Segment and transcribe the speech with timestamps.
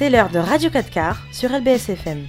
[0.00, 2.20] C'est l'heure de Radio 4 quarts sur LBSFM.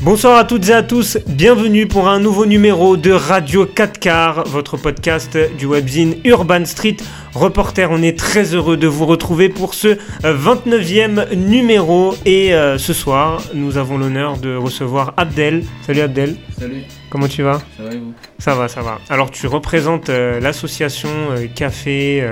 [0.00, 4.44] Bonsoir à toutes et à tous, bienvenue pour un nouveau numéro de Radio 4 quarts,
[4.48, 6.96] votre podcast du webzine Urban Street
[7.34, 7.90] Reporter.
[7.90, 13.42] On est très heureux de vous retrouver pour ce 29e numéro et euh, ce soir,
[13.52, 15.64] nous avons l'honneur de recevoir Abdel.
[15.82, 16.36] Salut Abdel.
[16.58, 16.80] Salut.
[17.14, 18.98] Comment tu vas Ça va et vous Ça va, ça va.
[19.08, 22.30] Alors tu représentes euh, l'association euh, café euh,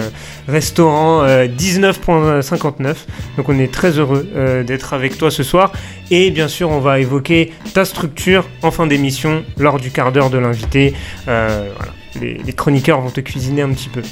[0.49, 2.97] restaurant 19.59.
[3.37, 4.29] Donc on est très heureux
[4.67, 5.71] d'être avec toi ce soir
[6.11, 10.31] et bien sûr on va évoquer ta structure en fin d'émission lors du quart d'heure
[10.31, 10.95] de l'invité.
[11.27, 11.93] voilà.
[12.21, 14.03] Les, les, chroniqueurs vont te cuisiner un petit peu.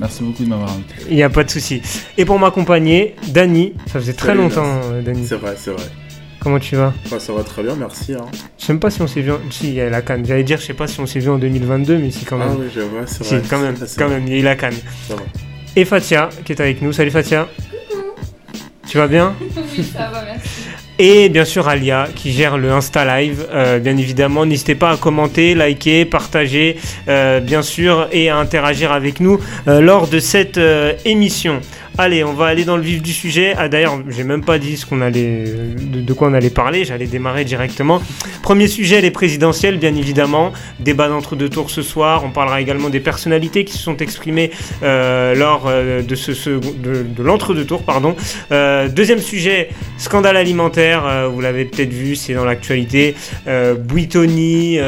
[0.00, 0.94] Merci beaucoup de m'avoir invité.
[1.08, 1.80] Il n'y a pas de souci.
[2.18, 3.72] Et pour m'accompagner, Dany.
[3.86, 5.26] Ça faisait très Salut, longtemps, Dany.
[5.26, 5.84] C'est vrai, c'est vrai.
[6.48, 8.14] Comment tu vas bah, Ça va très bien, merci.
[8.14, 8.24] Hein.
[8.58, 9.32] Je sais même pas si on s'est vu.
[9.32, 9.38] En...
[9.50, 10.24] Si, il y a la canne.
[10.24, 12.48] J'allais dire, je sais pas si on s'est vu en 2022, mais si quand même.
[12.52, 13.42] Ah oui, je vois, c'est si, vrai.
[13.50, 14.72] quand même, quand il y a eu la canne.
[15.76, 16.94] Et Fatia, qui est avec nous.
[16.94, 17.48] Salut Fatia.
[18.86, 19.34] Tu vas bien
[19.76, 20.62] Oui, ça va, merci.
[21.00, 23.46] Et bien sûr Alia qui gère le Insta Live.
[23.52, 26.76] Euh, bien évidemment, n'hésitez pas à commenter, liker, partager,
[27.08, 29.38] euh, bien sûr, et à interagir avec nous
[29.68, 31.60] euh, lors de cette euh, émission.
[32.00, 33.54] Allez, on va aller dans le vif du sujet.
[33.58, 36.84] Ah d'ailleurs, j'ai même pas dit de, quoi on allait parler.
[36.84, 38.00] J'allais démarrer directement.
[38.40, 40.52] Premier sujet, les présidentielles, bien évidemment.
[40.78, 42.22] Débat d'entre-deux tours ce soir.
[42.24, 44.52] On parlera également des personnalités qui se sont exprimées
[44.84, 48.14] euh, lors euh, de, ce, de, de l'entre-deux tours, pardon.
[48.52, 51.28] Euh, deuxième sujet, scandale alimentaire.
[51.32, 53.16] Vous l'avez peut-être vu, c'est dans l'actualité.
[53.76, 54.78] Buitoni,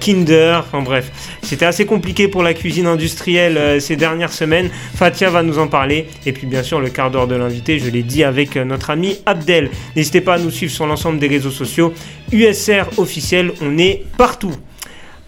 [0.00, 4.70] Kinder, enfin bref, c'était assez compliqué pour la cuisine industrielle ces dernières semaines.
[4.96, 6.08] Fatia va nous en parler.
[6.26, 8.90] Et puis bien sûr le quart d'heure de l'invité, je l'ai dit avec euh, notre
[8.90, 9.70] ami Abdel.
[9.94, 11.92] N'hésitez pas à nous suivre sur l'ensemble des réseaux sociaux.
[12.32, 14.54] USR officiel, on est partout.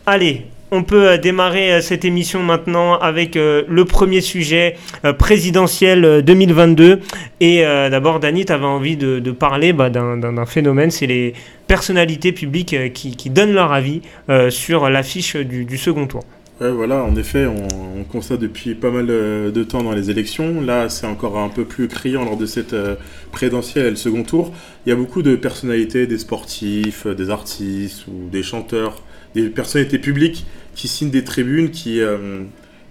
[0.07, 4.77] Allez, on peut euh, démarrer euh, cette émission maintenant avec le premier sujet
[5.19, 7.01] présidentiel euh, 2022.
[7.41, 11.33] Et d'abord, Dani, tu avais envie de, parler bah, d'un phénomène, c'est les
[11.67, 14.03] personnalités publiques qui, donnent leur avis
[14.51, 16.23] sur l'affiche du, second tour.
[16.61, 20.61] Voilà, en effet, on, on, constate depuis pas mal euh, de temps dans les élections.
[20.61, 22.97] Là, c'est encore un peu plus criant lors de cette euh,
[23.33, 24.53] présidentielle le second tour.
[24.85, 29.03] Il y a beaucoup de personnalités, des sportifs, euh, des artistes ou des chanteurs,
[29.35, 30.45] des personnalités publiques
[30.75, 32.43] qui signent des tribunes, qui, euh,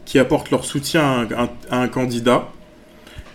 [0.05, 1.27] qui apportent leur soutien
[1.69, 2.49] à un, candidat.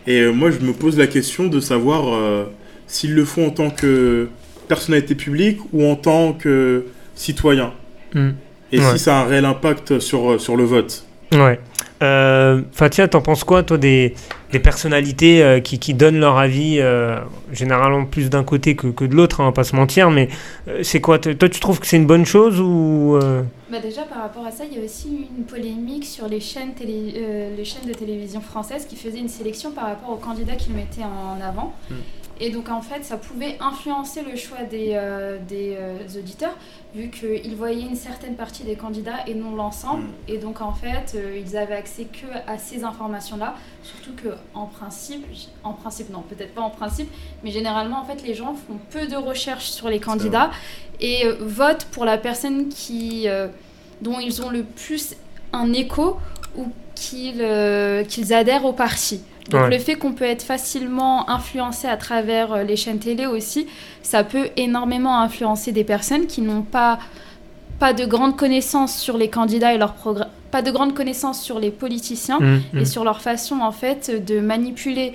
[0.06, 2.46] Et moi, je me pose la question de savoir
[2.86, 4.28] s'ils le font en tant que
[4.68, 6.84] personnalité publique ou en tant que
[7.14, 7.72] citoyen.
[8.12, 8.30] Mmh.
[8.74, 8.92] Et ouais.
[8.92, 11.04] si ça a un réel impact sur, sur le vote.
[11.32, 11.60] Ouais.
[12.02, 14.14] Euh, Fatia, t'en penses quoi, toi, des,
[14.52, 17.18] des personnalités euh, qui, qui, donnent leur avis, euh,
[17.52, 20.28] généralement plus d'un côté que, que de l'autre, hein, on va pas se mentir, mais
[20.68, 23.42] euh, c'est quoi Toi, tu trouves que c'est une bonne chose ou euh?
[23.70, 26.74] bah Déjà, par rapport à ça, il y a aussi une polémique sur les chaînes,
[26.74, 30.56] télé, euh, les chaînes de télévision françaises qui faisaient une sélection par rapport aux candidats
[30.56, 31.74] qu'ils mettaient en avant.
[31.90, 31.94] Mm.
[32.40, 36.56] Et donc, en fait, ça pouvait influencer le choix des, euh, des euh, auditeurs,
[36.94, 40.04] vu qu'ils voyaient une certaine partie des candidats et non l'ensemble.
[40.04, 40.12] Mm.
[40.28, 43.54] Et donc, en fait, euh, ils avaient accès que à ces informations-là.
[43.82, 45.24] Surtout qu'en principe,
[45.62, 47.08] en principe, non, peut-être pas en principe,
[47.44, 50.50] mais généralement, en fait, les gens font peu de recherches sur les candidats
[51.00, 53.26] et votent pour la personne qui,
[54.00, 55.16] dont ils ont le plus
[55.52, 56.16] un écho
[56.56, 57.44] ou qu'ils
[58.08, 59.20] qu adhèrent au parti.
[59.50, 59.70] Donc ouais.
[59.70, 63.66] le fait qu'on peut être facilement influencé à travers euh, les chaînes télé aussi,
[64.02, 66.98] ça peut énormément influencer des personnes qui n'ont pas,
[67.78, 71.58] pas de grandes connaissances sur les candidats et leur programme, pas de grandes connaissances sur
[71.58, 75.12] les politiciens Mmh, mmh, et sur leur façon en fait de manipuler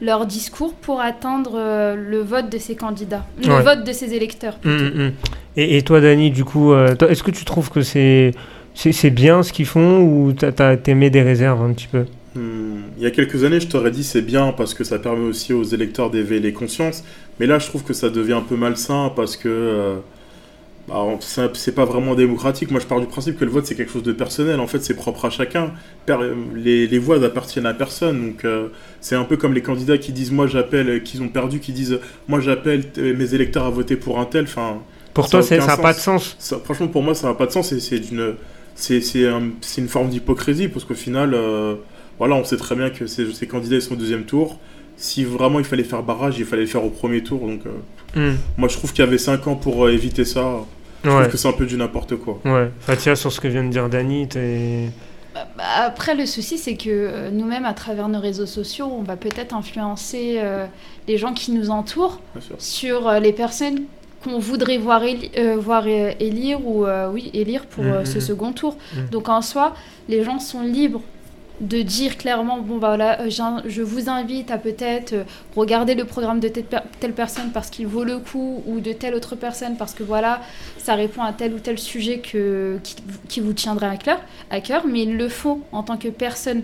[0.00, 3.62] leur discours pour atteindre euh, le vote de ces candidats, le ouais.
[3.62, 4.58] vote de ces électeurs.
[4.64, 5.08] Mmh,
[5.56, 8.32] et, et, toi, Dani, du coup, euh, est-ce que tu trouves que c'est
[8.74, 12.04] c'est bien ce qu'ils font ou t'aimé des réserves un petit peu?
[12.38, 15.26] Hmm, il y a quelques années, je t'aurais dit c'est bien parce que ça permet
[15.26, 17.02] aussi aux électeurs d'éveiller les consciences.
[17.40, 19.96] Mais là, je trouve que ça devient un peu malsain parce que euh,
[20.86, 21.04] bah,
[21.54, 22.70] c'est pas vraiment démocratique.
[22.70, 24.60] Moi, je pars du principe que le vote, c'est quelque chose de personnel.
[24.60, 25.72] En fait, c'est propre à chacun.
[26.54, 28.30] Les, les voix appartiennent à personne.
[28.30, 28.68] Donc, euh,
[29.00, 31.98] c'est un peu comme les candidats qui disent Moi, j'appelle, qu'ils ont perdu, qui disent
[32.28, 34.44] Moi, j'appelle mes électeurs à voter pour un tel.
[34.44, 34.78] Enfin,
[35.12, 36.36] pour toi, ça n'a pas de sens.
[36.38, 37.76] Ça, franchement, pour moi, ça n'a pas de sens.
[37.76, 38.34] C'est une,
[38.76, 39.42] c'est un,
[39.76, 41.34] une forme d'hypocrisie parce qu'au final.
[41.34, 41.74] Euh,
[42.18, 44.58] voilà, on sait très bien que ces, ces, candidats sont au deuxième tour.
[44.96, 47.46] Si vraiment il fallait faire barrage, il fallait le faire au premier tour.
[47.46, 47.60] Donc,
[48.16, 48.36] euh, mm.
[48.56, 50.64] moi, je trouve qu'il y avait 5 ans pour euh, éviter ça.
[51.04, 51.14] Je ouais.
[51.14, 52.40] trouve que c'est un peu du n'importe quoi.
[52.44, 54.26] Ouais, Fatia, sur ce que vient de dire Dani,
[55.56, 59.16] bah, après, le souci, c'est que euh, nous-mêmes, à travers nos réseaux sociaux, on va
[59.16, 60.66] peut-être influencer euh,
[61.06, 62.20] les gens qui nous entourent
[62.58, 63.82] sur euh, les personnes
[64.22, 68.20] qu'on voudrait voir, éli voir élire ou oui élire pour mmh, ce mmh.
[68.20, 68.76] second tour.
[68.92, 69.10] Mmh.
[69.12, 69.74] Donc en soi,
[70.08, 71.02] les gens sont libres
[71.60, 75.24] de dire clairement bon bah voilà euh, je vous invite à peut-être euh,
[75.56, 79.34] regarder le programme de telle, personne parce qu'il vaut le coup ou de telle autre
[79.34, 80.40] personne parce que voilà
[80.76, 82.78] ça répond à tel ou tel sujet que,
[83.28, 84.20] qui, vous tiendrait à cœur,
[84.50, 84.86] à cœur.
[84.86, 86.62] Mais il le faut en tant que personne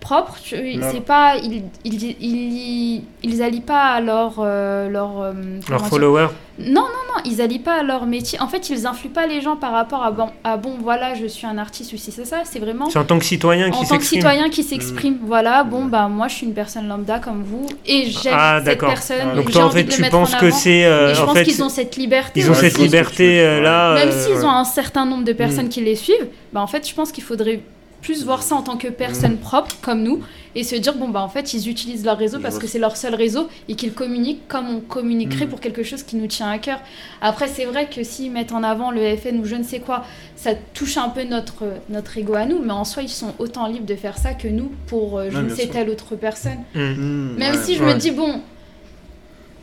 [0.00, 5.34] propre c'est pas ils, ils, ils, ils, allient pas à leur euh, leur,
[5.68, 6.28] leur follower
[6.60, 8.40] non, non, non, ils allient pas à leur métier.
[8.40, 11.26] En fait, ils influent pas les gens par rapport à bon, à bon voilà, je
[11.26, 12.38] suis un artiste ou si c'est ça.
[12.44, 12.90] C'est vraiment.
[12.90, 13.94] C'est en tant que citoyen qui s'exprime.
[13.94, 15.14] En tant que citoyen qui s'exprime.
[15.14, 15.26] Mmh.
[15.26, 18.80] Voilà, bon, bah, moi, je suis une personne lambda comme vous et j'aime ah, cette
[18.80, 19.36] personne.
[19.36, 20.84] Donc, toi, en fait, tu penses que c'est.
[20.84, 22.40] Euh, je pense qu'ils ont cette liberté.
[22.40, 23.94] Ils ont cette liberté euh, là.
[23.94, 25.70] Même euh, s'ils ont un certain nombre de personnes mmh.
[25.70, 27.60] qui les suivent, bah, en fait, je pense qu'il faudrait
[28.00, 29.38] plus voir ça en tant que personne mmh.
[29.38, 30.22] propre comme nous
[30.58, 32.96] et se dire bon bah en fait ils utilisent leur réseau parce que c'est leur
[32.96, 35.50] seul réseau et qu'ils communiquent comme on communiquerait mm.
[35.50, 36.80] pour quelque chose qui nous tient à cœur.
[37.20, 40.04] Après c'est vrai que s'ils mettent en avant le FN ou je ne sais quoi,
[40.36, 43.66] ça touche un peu notre notre ego à nous, mais en soi ils sont autant
[43.68, 46.58] libres de faire ça que nous pour euh, je ne sais telle autre personne.
[46.74, 46.80] Mm.
[46.80, 48.40] Mm, Même si je me dis bon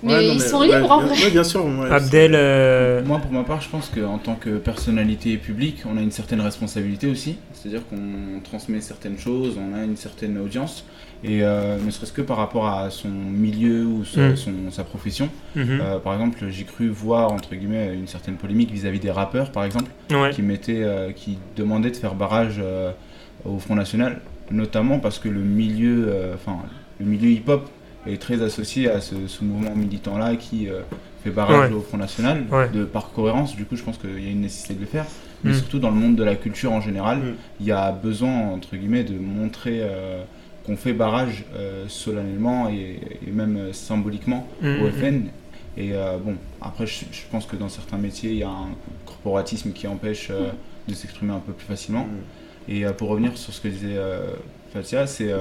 [0.06, 1.32] mais ils sont libres en vrai.
[1.32, 1.66] bien sûr.
[1.92, 2.34] Abdel.
[2.36, 6.12] Euh, Moi, pour ma part, je pense qu'en tant que personnalité publique, on a une
[6.12, 7.38] certaine responsabilité aussi.
[7.54, 10.86] C'est-à-dire qu'on transmet certaines choses, on a une certaine audience.
[11.24, 14.36] Et euh, ne serait-ce que par rapport à son milieu ou mm.
[14.36, 15.30] son, sa profession.
[15.58, 15.80] Mm-hmm.
[15.82, 19.64] Euh, par exemple, j'ai cru voir, entre guillemets, une certaine polémique vis-à-vis des rappeurs, par
[19.64, 19.90] exemple,
[20.32, 20.86] qui, mettaient,
[21.16, 22.62] qui demandaient de faire barrage
[23.44, 24.22] au Front National,
[24.52, 26.58] notamment parce que le milieu, enfin,
[27.00, 27.70] le milieu hip-hop
[28.08, 30.82] est très associé à ce, mouvement militant-là qui euh,
[31.24, 33.56] fait barrage au Front National, de, par cohérence.
[33.56, 35.06] Du coup, je pense qu'il y a une nécessité de le faire.
[35.44, 35.56] Mais mm.
[35.56, 37.36] surtout dans le monde de la culture en général, mm.
[37.60, 40.24] il y a besoin, entre guillemets, de montrer euh,
[40.66, 43.00] qu'on fait barrage euh, solennellement et,
[43.32, 45.22] même symboliquement mm, au FN.
[45.78, 45.92] Et
[46.24, 48.70] bon, après, je, pense que dans certains métiers, il y a un
[49.06, 50.32] corporatisme qui empêche
[50.88, 52.08] de s'exprimer un peu plus facilement.
[52.70, 54.00] Et pour revenir sur ce que disait
[54.74, 55.34] Fatia, c'est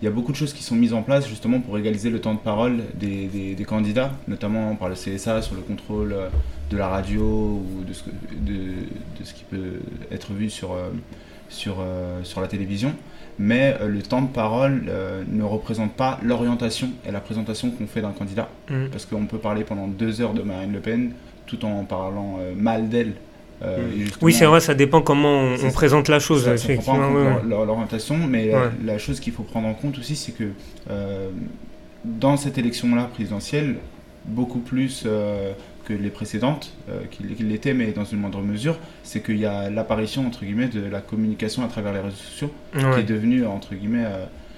[0.00, 2.20] il y a beaucoup de choses qui sont mises en place justement pour égaliser le
[2.20, 6.28] temps de parole des, des, candidats, notamment par le CSA sur le contrôle euh,
[6.70, 8.54] de la radio ou de ce, de,
[9.18, 9.80] de ce qui peut
[10.12, 10.90] être vu sur, euh,
[11.48, 12.94] sur, euh, sur la télévision.
[13.40, 14.90] Mais le temps de parole
[15.28, 18.48] ne représente pas l'orientation et la présentation qu'on fait d'un candidat.
[18.68, 18.86] Mmh.
[18.90, 21.12] Parce qu'on peut parler pendant deux heures de Marine Le Pen
[21.46, 23.12] tout en parlant mal d'elle
[23.62, 23.88] euh,
[24.22, 26.48] oui, c'est vrai, ça dépend comment on, présente la chose.
[27.48, 28.52] l'orientation, mais
[28.84, 30.44] la, chose qu'il faut prendre en compte aussi, c'est que
[30.90, 31.28] euh,
[32.04, 33.76] dans cette élection-là présidentielle,
[34.26, 35.52] beaucoup plus euh,
[35.84, 36.74] que les précédentes,
[37.10, 40.84] qu'il l'était, mais dans une moindre mesure, c'est qu'il y a l'apparition, entre guillemets, de
[40.84, 44.06] la communication à travers les réseaux sociaux, qui est devenue, entre guillemets,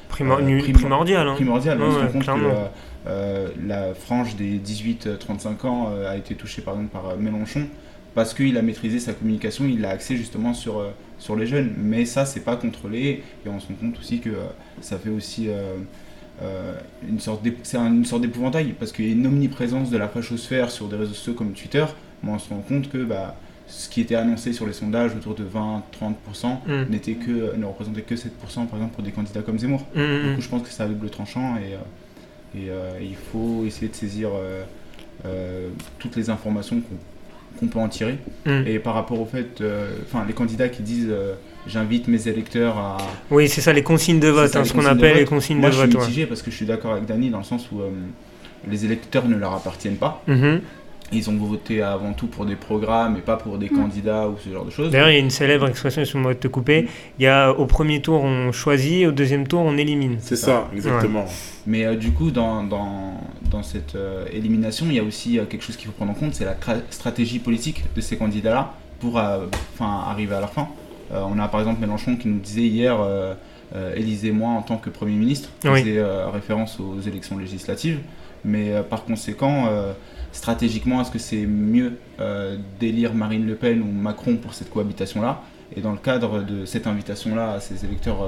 [0.09, 1.29] primordial.
[1.29, 1.35] Hein.
[1.35, 6.75] Primordial, on se rend compte que la frange des 18-35 ans a été touchée, par
[6.75, 7.67] exemple, par Mélenchon,
[8.15, 11.73] parce qu'il a maîtrisé sa communication, il a axé justement sur, euh, sur les jeunes.
[11.79, 14.47] Mais ça, c'est pas contrôlé et on se rend compte aussi que euh,
[14.81, 15.77] ça fait aussi euh,
[17.09, 21.15] une sorte d'épouvantail parce qu'il y a une omniprésence de la fachosphère sur des réseaux
[21.15, 21.85] sociaux comme Twitter.
[22.23, 23.37] Mais on se rend compte que bah,
[23.69, 26.91] ce qui était annoncé sur les sondages autour de 20-30% mm.
[26.91, 28.29] n'était que ne représentait que 7%
[28.67, 29.87] par exemple pour des candidats comme Zemmour.
[29.95, 32.71] Mm, mm, du coup, je pense que c'est un double tranchant et, et
[33.01, 34.31] il faut essayer de saisir
[35.99, 36.97] toutes les informations qu'on
[37.59, 38.19] qu'on peut en tirer.
[38.47, 38.67] Mm.
[38.67, 41.35] Et par rapport au fait, euh, enfin, les candidats qui disent euh,
[41.67, 42.97] j'invite mes électeurs à.
[43.31, 45.75] Oui, c'est ça, les consignes de vote, hein, ce qu'on appelle les consignes de vote.
[45.77, 47.81] Moi, je suis mitigé parce que je suis d'accord avec Dany dans le sens où
[47.81, 47.91] euh,
[48.69, 50.23] les électeurs ne leur appartiennent pas.
[50.29, 50.61] Mm-hmm.
[51.13, 53.77] Ils ont voté avant tout pour des programmes et pas pour des mm.
[53.77, 54.91] candidats ou ce genre de choses.
[54.91, 56.87] D'ailleurs, il y a une célèbre expression, sur moi de te couper.
[57.19, 60.19] Il y a au premier tour on choisit, au deuxième tour on élimine.
[60.21, 60.69] C'est ça.
[60.75, 61.27] exactement.
[61.67, 65.45] Mais euh, du coup, dans, dans, dans cette euh, élimination, il y a aussi euh,
[65.45, 66.57] quelque chose qu'il faut prendre en compte, c'est la
[66.91, 70.69] stratégie politique de ces candidats-là pour enfin arriver à leur fin.
[71.11, 72.99] on a par exemple Mélenchon qui nous disait hier,
[73.97, 78.01] élisez-moi en tant que Premier ministre, faisait référence aux élections législatives.
[78.45, 79.71] Mais par conséquent,
[80.33, 81.95] stratégiquement, est-ce que c'est mieux
[82.79, 85.43] d'élire Marine Le Pen ou Macron pour cette cohabitation-là?
[85.77, 88.27] Et dans le cadre de cette invitation-là à ces électeurs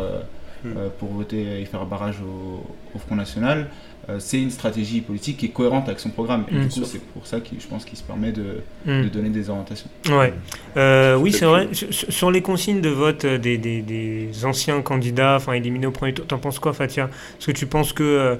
[0.64, 0.76] Hmm.
[0.76, 3.68] Euh, pour voter et faire barrage au, Front National,
[4.08, 6.44] euh, c'est une stratégie politique qui est cohérente avec son programme.
[6.52, 9.02] Et du coup, c'est pour ça que je pense qu'il se permet de, hmm.
[9.02, 9.88] de, donner des orientations.
[10.08, 10.32] Ouais.
[10.76, 11.68] Euh, oui, c'est vrai.
[11.72, 16.26] Sur, les consignes de vote des, des, des anciens candidats, enfin éliminés au premier tour,
[16.28, 17.06] t'en penses quoi, Fatia?
[17.06, 18.38] Est-ce que tu penses que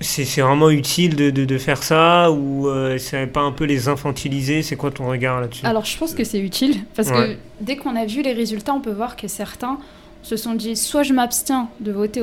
[0.00, 4.62] c'est vraiment utile de, de, de, faire ça ou c'est pas un peu les infantiliser?
[4.62, 5.66] C'est quoi ton regard là-dessus?
[5.66, 8.80] Alors je pense que c'est utile parce que dès qu'on a vu les résultats, on
[8.80, 9.78] peut voir que certains
[10.22, 12.22] se sont dit soit je m'abstiens de voter,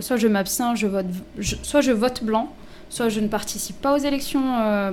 [0.00, 1.06] soit je m'abstiens, je vote,
[1.62, 2.50] soit je vote blanc,
[2.90, 4.92] soit je ne participe pas aux élections, euh,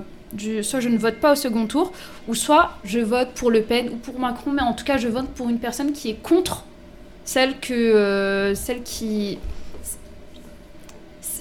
[0.61, 1.91] soit je ne vote pas au second tour,
[2.27, 5.07] ou soit je vote pour Le Pen ou pour Macron, mais en tout cas je
[5.07, 6.65] vote pour une personne qui est contre
[7.23, 9.39] celle que euh, celle qui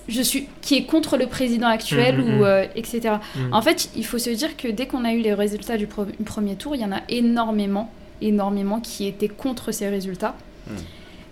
[0.09, 2.43] je suis qui est contre le président actuel Mhm, ou mhm.
[2.45, 3.15] euh, etc.
[3.53, 6.07] En fait, il faut se dire que dès qu'on a eu les résultats du pro-
[6.25, 10.35] premier tour, il y en a énormément, énormément qui étaient contre ces résultats.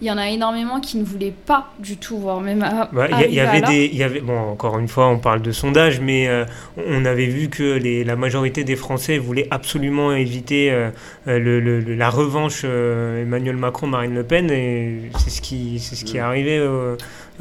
[0.01, 2.61] Il y en a énormément qui ne voulaient pas du tout voir même.
[2.65, 5.07] à- Bah, Il y il y, avait des, il y avait, bon, encore une fois,
[5.07, 6.45] on parle de sondage, mais euh,
[6.89, 10.91] on avait vu que les, la majorité des Français voulaient absolument éviter euh,
[11.27, 16.17] le, la revanche euh, Emmanuel Macron-Marine Le Pen, et c'est ce qui, c'est ce qui
[16.17, 16.59] est arrivé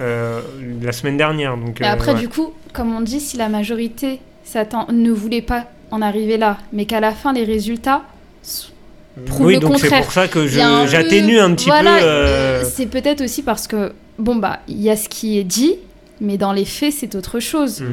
[0.02, 1.56] euh, euh, la semaine dernière.
[1.58, 2.20] Donc, Mais euh, après, ouais.
[2.20, 4.20] du coup, comme on dit, si la majorité
[4.92, 8.02] ne voulait pas en arriver là, mais qu'à la fin, les résultats.
[8.44, 8.72] s-
[9.26, 10.04] prouve oui, le donc c'est contraire.
[10.04, 12.04] pour ça que un j'atténue un petit voilà, peu.
[12.06, 15.44] euh, euh, C'est peut-être aussi parce que, bon, bah, il y a ce qui est
[15.44, 15.76] dit,
[16.22, 17.82] mais dans les faits, c'est autre chose.
[17.82, 17.86] Mm.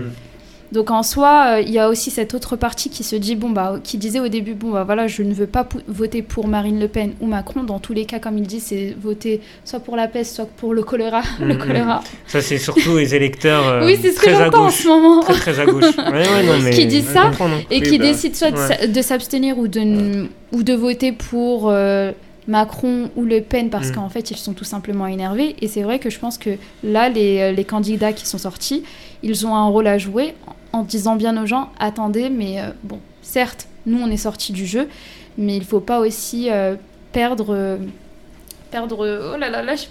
[0.70, 3.48] Donc en soi, euh, il y a aussi cette autre partie qui se dit, bon,
[3.48, 6.78] bah, qui disait au début, bon, bah voilà, je ne veux pas voter pour Marine
[6.78, 7.62] Le Pen ou Macron.
[7.64, 10.74] Dans tous les cas, comme il dit, c'est voter soit pour la peste, soit pour
[10.74, 11.22] le choléra.
[11.40, 11.58] le Mhm.
[11.58, 12.04] choléra.
[12.26, 14.74] Ça, c'est surtout les électeurs euh, oui, c'est ce que très à j'entends en gauche.
[14.82, 15.20] ce moment.
[15.22, 15.84] Très, très à gauche.
[15.96, 17.46] Ouais, ouais, non, mais Qui je ça non.
[17.70, 18.66] et Oui, qui bah, décide soit de ouais.
[18.80, 22.12] sa- de s'abstenir ou de, n- ou de voter pour euh,
[22.46, 23.94] Macron ou Le Pen parce Mm.
[23.94, 25.56] qu'en fait ils sont tout simplement énervés.
[25.62, 26.50] Et c'est vrai que je pense que
[26.84, 28.82] là, les, les candidats qui sont sortis,
[29.22, 30.34] ils ont un rôle à jouer
[30.72, 34.66] en, disant bien aux gens attendez, mais euh, bon, certes, nous on est sortis du
[34.66, 34.88] jeu,
[35.36, 36.76] mais il faut pas aussi euh,
[37.12, 37.54] perdre.
[37.54, 37.78] euh,
[38.70, 39.32] perdre.
[39.34, 39.86] Oh là là là, je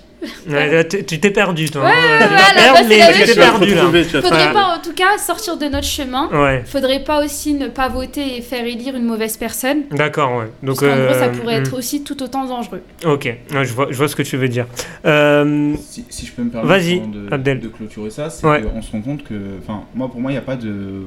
[0.50, 1.84] Ouais, tu t'es perdu, toi.
[1.84, 2.20] Ouais, hein.
[2.22, 4.22] ouais, voilà, bah, c'est mais la tu même t'es perdu, là.
[4.22, 6.28] Faudrait pas en tout cas sortir de notre chemin.
[6.32, 9.84] Ouais, Faudrait pas aussi ne pas voter et faire élire une mauvaise personne.
[9.92, 10.46] d'accord, ouais.
[10.64, 11.64] Donc, Parce qu'en gros, ça euh, pourrait hmm.
[11.64, 12.82] être aussi tout autant dangereux.
[13.06, 14.66] Ok, ouais, je, vois, je vois ce que tu veux dire.
[15.06, 17.60] Euh, Si, si je peux me permettre de, Abdel.
[17.60, 18.62] de clôturer ça, c'est Ouais.
[18.64, 21.04] qu'on se rend compte que, enfin, moi pour moi, il n'y a pas de,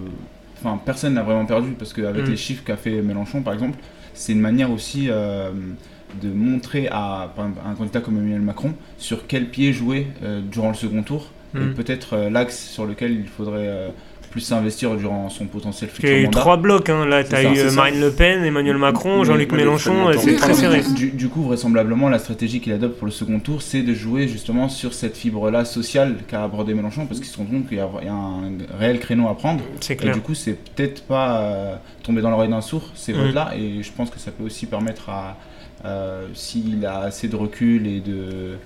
[0.62, 2.31] enfin, personne n'a vraiment perdu parce qu'avec Mm.
[2.31, 3.79] les chiffres qu'a fait Mélenchon, par exemple,
[4.14, 5.50] c'est une manière aussi euh,
[6.23, 7.33] de montrer à,
[7.67, 11.59] un candidat comme Emmanuel Macron sur quel pied jouer euh, durant le second tour et
[11.59, 11.75] Mm.
[11.75, 13.88] peut-être euh, l'axe sur lequel il faudrait euh,
[14.31, 17.05] plus s'investir durant son potentiel Il y a futur eu trois blocs, hein.
[17.05, 17.71] là tu as ça, eu.
[17.75, 20.83] Marine Le Pen, Emmanuel Macron, Mais- Jean-Luc Mélenchon, le c'est très serré.
[20.95, 24.29] Du, du coup, vraisemblablement, la stratégie qu'il adopte pour le second tour, c'est de jouer
[24.29, 27.81] justement sur cette fibre-là sociale qu'a abordé Mélenchon, parce qu'il se rend compte qu'il y,
[27.81, 28.43] a il y a un
[28.79, 29.64] réel créneau à prendre.
[29.81, 30.14] C'est Et clair.
[30.14, 31.75] du coup, c'est peut-être pas euh,
[32.05, 33.17] tomber dans l'oreille d'un sourd, ces Mm.
[33.17, 33.55] votes-là.
[33.59, 35.37] Et je pense que ça peut aussi permettre à,
[36.35, 38.57] s'il a assez de recul et de,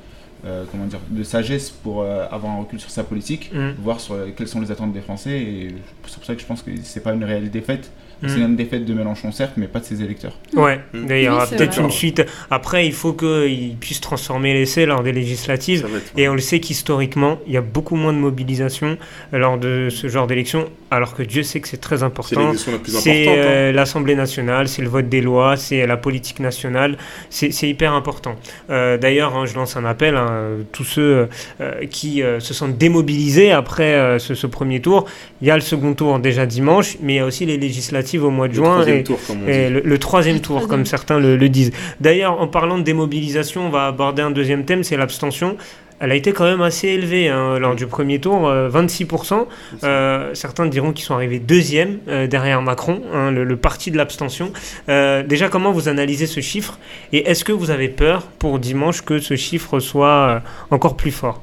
[0.44, 3.70] euh, comment dire, de sagesse pour euh, avoir un recul sur sa politique, Mm.
[3.82, 5.40] voir sur euh, quelles sont les attentes des Français.
[5.40, 5.74] Et
[6.06, 7.90] c'est pour ça que je pense que c'est pas une réelle défaite.
[8.26, 10.32] C'est une défaite de Mélenchon, certes, mais pas de ses électeurs.
[10.54, 11.06] Ouais, Mm.
[11.10, 12.22] il y aura Oui, peut-être une suite.
[12.50, 15.86] Après, il faut qu'ils puissent transformer l'essai lors des législatives.
[16.16, 18.96] Et on le sait qu'historiquement, il y a beaucoup moins de mobilisation
[19.32, 22.52] lors de ce genre d'élection, alors que Dieu sait que c'est très important.
[22.54, 23.32] C'est hein.
[23.36, 26.96] euh, l'Assemblée nationale, c'est le vote des lois, c'est la politique nationale,
[27.30, 28.36] c'est hyper important.
[28.70, 30.42] Euh, D'ailleurs, hein, je lance un appel à
[30.72, 31.28] tous ceux
[31.60, 35.06] euh, qui euh, se sentent démobilisés après euh, ce, ce premier tour.
[35.42, 38.03] Il y a le second tour déjà dimanche, mais il y a aussi les législatives
[38.24, 38.72] au mois de Le juin.
[38.74, 39.74] troisième et- tour, comme on et dit.
[39.74, 40.68] le, le troisième tour, troisième.
[40.70, 41.72] comme certains le, le disent.
[42.00, 45.56] D'ailleurs, en parlant de démobilisation, on va aborder un deuxième thème, c'est l'abstention.
[46.00, 49.46] Elle a été quand même assez élevée hein, lors du premier tour, euh, 26%.
[49.84, 53.96] Euh, certains diront qu'ils sont arrivés deuxième euh, derrière Macron, hein, le, le parti de
[53.96, 54.52] l'abstention.
[54.88, 56.78] Euh, déjà, comment vous analysez ce chiffre?
[57.12, 60.38] Et est-ce que vous avez peur pour dimanche que ce chiffre soit euh,
[60.72, 61.40] encore plus fort?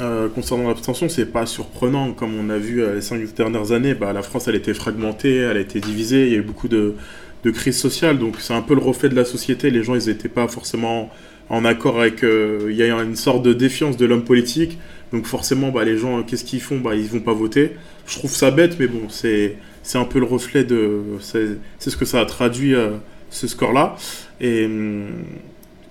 [0.00, 2.12] Euh, concernant l'abstention, c'est pas surprenant.
[2.12, 5.36] Comme on a vu euh, les cinq dernières années, bah, la France elle été fragmentée,
[5.36, 6.94] elle été divisée, il y a eu beaucoup de,
[7.44, 8.18] de crises sociales.
[8.18, 9.70] Donc c'est un peu le reflet de la société.
[9.70, 11.10] Les gens ils n'étaient pas forcément
[11.50, 12.24] en accord avec.
[12.24, 14.78] euh, Il y a une sorte de défiance de l'homme politique.
[15.12, 16.78] Donc forcément, bah, les gens, qu'est-ce qu'ils font?
[16.80, 17.72] Bah, Ils vont pas voter.
[18.06, 19.56] Je trouve ça bête, mais bon, c'est
[19.94, 21.02] un peu le reflet de.
[21.20, 22.92] C'est ce que ça a traduit euh,
[23.30, 23.96] ce score-là.
[24.40, 25.06] Et hum,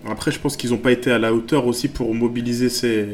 [0.08, 3.06] après, je pense qu'ils n'ont pas été à la hauteur aussi pour mobiliser ces,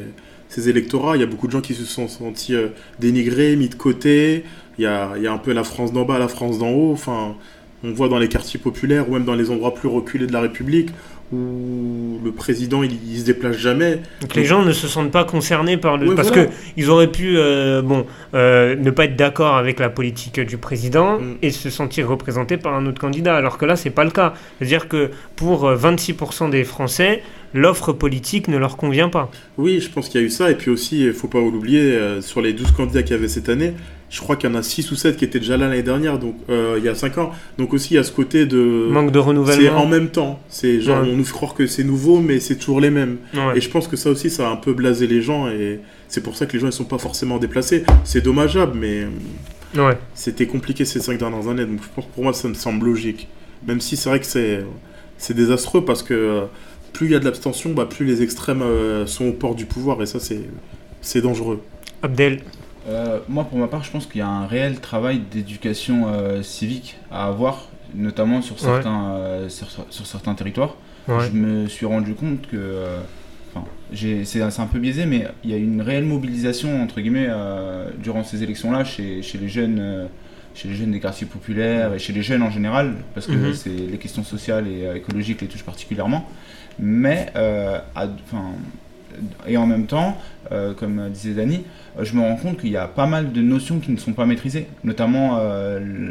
[0.50, 1.16] ces électorats.
[1.16, 2.68] Il y a beaucoup de gens qui se sont sentis euh,
[3.00, 4.44] dénigrés, mis de côté.
[4.77, 6.70] Il y a, il y a un peu la France d'en bas, la France d'en
[6.70, 6.94] haut.
[6.94, 7.36] Enfin,
[7.84, 10.42] on voit dans les quartiers populaires ou même dans les endroits plus reculés de la
[10.42, 10.89] République
[11.34, 14.00] où le président il, il se déplace jamais.
[14.22, 16.08] Donc les gens ne se sentent pas concernés par le...
[16.08, 16.46] Ouais, parce voilà.
[16.46, 20.58] que ils auraient pu euh, bon, euh, ne pas être d'accord avec la politique du
[20.58, 21.36] président Mm.
[21.42, 24.34] et se sentir représentés par un autre candidat, alors que là, c'est pas le cas.
[24.58, 27.22] C'est-à-dire que pour euh, 26% des Français,
[27.54, 29.32] l'offre politique ne leur convient pas.
[29.58, 30.51] Oui, je pense qu'il y a eu ça.
[30.51, 33.27] Et puis aussi, il faut pas l'oublier, euh, sur les 12 candidats qu'il y avait
[33.27, 33.74] cette année,
[34.10, 36.18] je crois qu'il y en a 6 ou 7 qui étaient déjà là l'année dernière,
[36.18, 37.32] donc euh, il y a 5 ans.
[37.58, 38.88] Donc aussi, il y a ce côté de...
[38.89, 39.84] Manque de C'est renouvellement.
[39.84, 40.39] en même temps.
[40.50, 41.10] C'est genre, Ouais.
[41.12, 43.18] on nous fait croire que c'est nouveau, mais c'est toujours les mêmes.
[43.34, 43.58] Ouais.
[43.58, 45.50] Et je pense que ça aussi, ça a un peu blasé les gens.
[45.50, 47.84] Et c'est pour ça que les gens ne sont pas forcément déplacés.
[48.06, 49.08] C'est dommageable, mais
[49.77, 49.98] Ouais.
[50.13, 51.66] c'était compliqué ces 5 dernières années.
[51.66, 53.27] Donc je pense que pour moi, ça me semble logique.
[53.68, 54.63] Même si c'est vrai que c'est,
[55.18, 56.42] c'est désastreux parce que euh,
[56.94, 59.65] plus il y a de l'abstention, bah, plus les extrêmes euh, sont au port du
[59.65, 60.41] pouvoir, et ça, c'est,
[61.01, 61.62] c'est dangereux.
[62.01, 62.41] Abdel
[62.89, 66.41] Euh, moi, pour ma part, je pense qu'il y a un réel travail d'éducation euh,
[66.41, 70.75] civique à avoir, notamment sur certains, euh, sur, sur certains territoires.
[71.08, 71.15] Ouais.
[71.29, 73.00] Je me suis rendu compte que, euh,
[73.53, 77.01] enfin, j'ai- c'est c'est un peu biaisé, mais il y a une réelle mobilisation entre
[77.01, 80.06] guillemets euh, durant ces élections-là chez, chez les jeunes, euh,
[80.58, 83.54] chez les jeunes des quartiers populaires et chez les jeunes en général, parce que Mhm.
[83.54, 86.28] c'est les questions sociales et euh, écologiques les touchent particulièrement.
[86.80, 88.08] Mais, euh, à-
[89.48, 90.18] et en même temps,
[90.52, 91.64] euh, comme disait Dani,
[92.02, 94.26] je me rends compte qu'il y a pas mal de notions qui ne sont pas
[94.26, 95.40] maîtrisées, notamment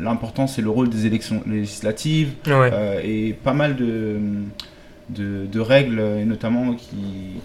[0.03, 2.71] l'importance et le rôle des élections législatives, Ouais.
[3.05, 4.19] et pas mal de, de,
[5.09, 6.97] de règles, et notamment qui,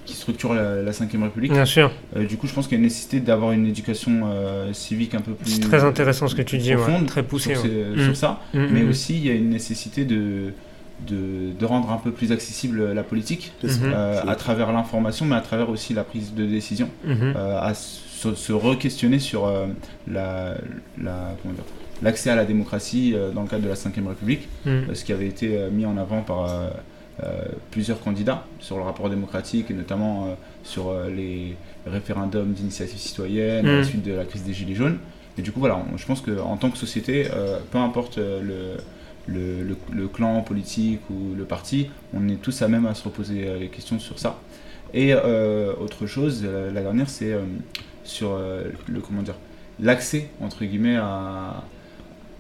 [0.05, 1.51] qui structurent la, la 5ème République.
[1.51, 1.91] Bien sûr.
[2.15, 5.13] Euh, du coup, je pense qu'il y a une nécessité d'avoir une éducation euh, civique
[5.13, 6.81] un peu plus C'est très intéressant ce que tu dis, ouais.
[6.81, 7.53] profonde très poussé.
[7.55, 8.07] sur, ouais.
[8.09, 8.15] Mm.
[8.15, 8.89] ça, Mm, mais mm.
[8.89, 10.53] aussi il y a une nécessité de,
[11.07, 15.41] de, de rendre un peu plus accessible la politique euh, à travers l'information, mais à
[15.41, 16.89] travers aussi la prise de décision,
[17.35, 19.65] à se, se re-questionner sur euh,
[20.07, 20.55] la,
[21.01, 21.63] la- comment dire,
[22.03, 24.69] l'accès à la démocratie euh, dans le cadre de la 5ème République Mm.
[24.69, 26.45] euh, ce qui avait été euh, mis en avant par
[27.71, 33.67] plusieurs candidats sur le rapport démocratique et notamment euh, sur euh, les référendums d'initiative citoyenne
[33.67, 33.77] à Mm.
[33.77, 34.97] la suite de la crise des Gilets jaunes.
[35.37, 38.41] Et du coup, voilà, on- je pense qu'en tant que société, euh, peu importe euh,
[38.41, 42.93] le, le, le- le clan politique ou le parti, on est tous à même à
[42.95, 44.39] se reposer euh, les questions sur ça.
[44.93, 47.41] Et euh, autre chose, euh, la dernière, c'est euh,
[48.03, 49.35] sur euh, le comment dire
[49.79, 51.63] l'accès entre guillemets à,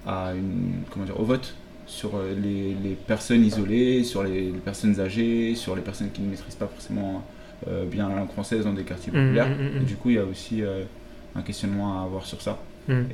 [0.05, 1.55] à une comment dire au vote
[1.91, 6.21] sur euh, les, les personnes isolées, sur les, les personnes âgées, sur les personnes qui
[6.21, 7.21] ne maîtrisent pas forcément
[7.67, 9.49] euh, bien la langue française dans des quartiers Mm, populaires.
[9.49, 9.81] mm, mm, mm.
[9.81, 10.83] Et du coup, il y a aussi euh,
[11.35, 12.57] un questionnement à avoir sur ça.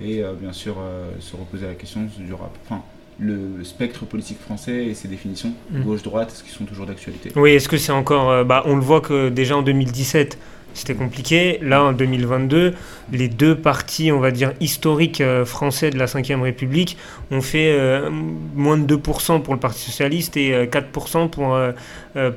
[0.01, 0.75] Et euh, bien sûr,
[1.19, 2.51] se reposer la question du rap.
[2.65, 2.81] Enfin,
[3.19, 7.31] le spectre politique français et ses définitions, gauche-droite, est-ce qu'ils sont toujours d'actualité?
[7.36, 8.46] Oui, est-ce que c'est encore.
[8.46, 10.37] bah, on le voit que déjà en 2017,
[10.77, 11.59] c'était compliqué.
[11.61, 12.74] Là, en 2022,
[13.11, 16.98] les deux partis, on va dire, historiques euh, français de la 5ème République
[17.31, 21.72] ont fait euh, moins de 2% pour le Parti Socialiste et euh, 4% pour, euh,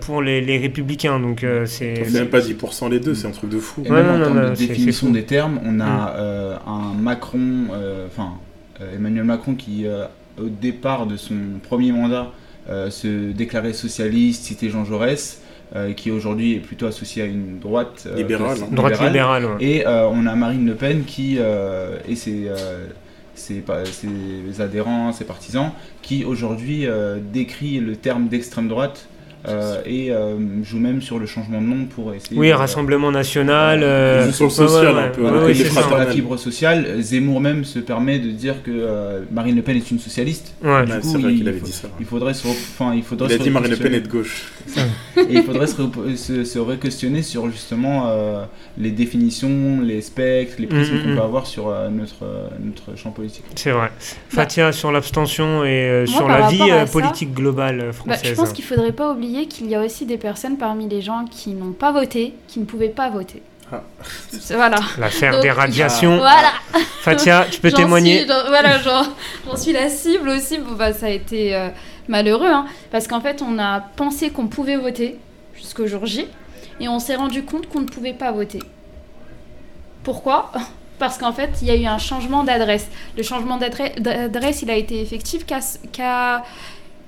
[0.00, 1.20] pour les, les Républicains.
[1.20, 2.10] Donc, euh, c'est.
[2.12, 3.82] Même pas 10% les deux, c'est un truc de fou.
[3.84, 5.84] Et Ouais, même non, en non, termes non, de c'est- définition des termes, on a
[5.84, 6.12] Mm.
[6.16, 7.66] euh, un Macron,
[8.06, 8.32] enfin
[8.80, 10.04] euh, Emmanuel Macron qui, euh,
[10.40, 12.32] au départ de son premier mandat,
[12.68, 15.40] euh, se déclarait socialiste, citait Jean Jaurès,
[15.76, 18.68] euh, qui aujourd'hui est plutôt associé à une droite euh, Libérale, hein.
[18.72, 19.52] Droite libérale, ouais.
[19.60, 22.86] Et euh, on a Marine Le Pen qui, euh, et ses, euh,
[23.34, 25.70] ses, adhérents, ses partisans,
[26.02, 29.06] qui aujourd'hui euh, décrit le terme d'extrême droite
[29.48, 33.10] euh, et euh, joue même sur le changement de nom pour essayer Oui, de- Rassemblement
[33.10, 33.82] National.
[33.82, 35.82] euh, sur le ouais, social ouais, un peu, ouais, ouais, ça.
[35.82, 39.76] sur la fibre sociale, Zemmour même se permet de dire que euh, Marine Le Pen
[39.76, 40.54] est une socialiste.
[40.62, 40.84] Ouais.
[40.84, 41.88] Du Ouais, coup, il avait faut- dit ça.
[41.98, 44.08] Il faudrait se, enfin, il faudrait Il a se dit Marine Le Pen est de
[44.08, 44.44] gauche.
[45.16, 45.76] Et il faudrait se,
[46.16, 48.44] se, se re-questionner sur justement euh,
[48.78, 52.48] les définitions, les spectres, les prismes Mm, mm, qu'on peut avoir sur euh, notre, euh,
[52.64, 53.44] notre champ politique.
[53.54, 53.90] C'est vrai.
[54.28, 56.60] Fatia, sur l'abstention et euh, Moi, sur la vie
[56.92, 58.20] politique globale Bah, française.
[58.24, 61.24] je pense qu'il faudrait pas oublier qu'il y a aussi des personnes parmi les gens
[61.30, 63.42] qui n'ont pas voté, qui ne pouvaient pas voter.
[63.72, 63.82] Ah.
[64.30, 64.78] C'est- Voilà.
[64.98, 66.16] L'affaire Donc, des radiations.
[66.18, 66.50] Voilà.
[67.02, 69.02] Fatia, tu peux J'en témoigner suis- j'en- voilà, j'en
[69.46, 70.58] j'en suis la cible aussi.
[70.58, 71.68] Bon, bah, ça a été euh,
[72.08, 75.16] malheureux, hein, parce qu'en fait, on a pensé qu'on pouvait voter
[75.54, 76.26] jusqu'au jour J,
[76.80, 78.58] et on s'est rendu compte qu'on ne pouvait pas voter.
[80.02, 80.50] Pourquoi?
[80.98, 82.88] Parce qu'en fait, il y a eu un changement d'adresse.
[83.16, 85.60] Le changement d'adre- d'adresse, il a été effectif qu'à
[85.92, 86.42] qu'à-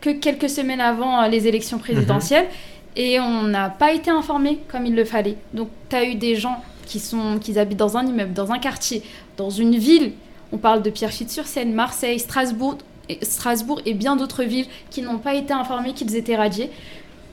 [0.03, 2.49] que quelques semaines avant euh, les élections présidentielles,
[2.97, 5.37] et on n'a pas été informé comme il le fallait.
[5.55, 8.59] Donc, tu as eu des gens qui, sont, qui habitent dans un immeuble, dans un
[8.59, 9.03] quartier,
[9.39, 10.13] dans une ville.
[10.53, 12.77] On parle de Pierrefitte-sur-Seine, Marseille, Strasbourg
[13.09, 16.69] et, Strasbourg et bien d'autres villes qui n'ont pas été informées qu'ils étaient radiés.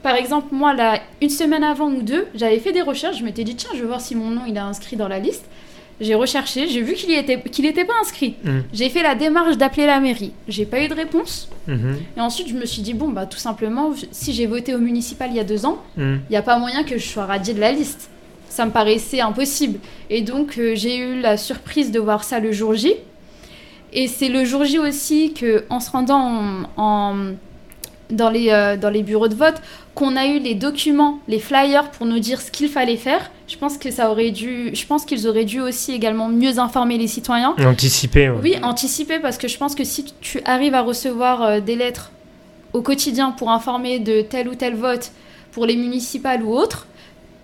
[0.01, 3.17] Par exemple, moi, là, une semaine avant ou deux, j'avais fait des recherches.
[3.17, 5.19] Je m'étais dit, tiens, je vais voir si mon nom il est inscrit dans la
[5.19, 5.45] liste.
[6.01, 8.35] J'ai recherché, j'ai vu qu'il n'était était pas inscrit.
[8.43, 8.59] Mm.
[8.71, 10.31] J'ai fait la démarche d'appeler la mairie.
[10.47, 11.49] J'ai pas eu de réponse.
[11.67, 14.79] Mhm, Et ensuite, je me suis dit, bon, bah, tout simplement, si j'ai voté au
[14.79, 16.21] municipal il y a deux ans, mhm.
[16.29, 18.09] il n'y a pas moyen que je sois radiée de la liste.
[18.47, 19.79] Ça me paraissait impossible.
[20.09, 22.93] Et donc, euh, j'ai eu la surprise de voir ça le jour J.
[23.91, 27.33] Et c'est le jour J aussi que, en se rendant en- en-
[28.09, 29.55] dans, les, euh, dans les bureaux de vote,
[29.95, 33.31] qu'on a eu les documents, les flyers pour nous dire ce qu'il fallait faire.
[33.47, 36.97] Je pense que ça aurait dû, je pense qu'ils auraient dû aussi également mieux informer
[36.97, 37.55] les citoyens.
[37.65, 38.29] Anticipé.
[38.29, 38.39] ouais.
[38.41, 42.11] Oui, anticiper parce que je pense que si tu arrives à recevoir euh, des lettres
[42.73, 45.11] au quotidien pour informer de tel ou tel vote
[45.51, 46.87] pour les municipales ou autres,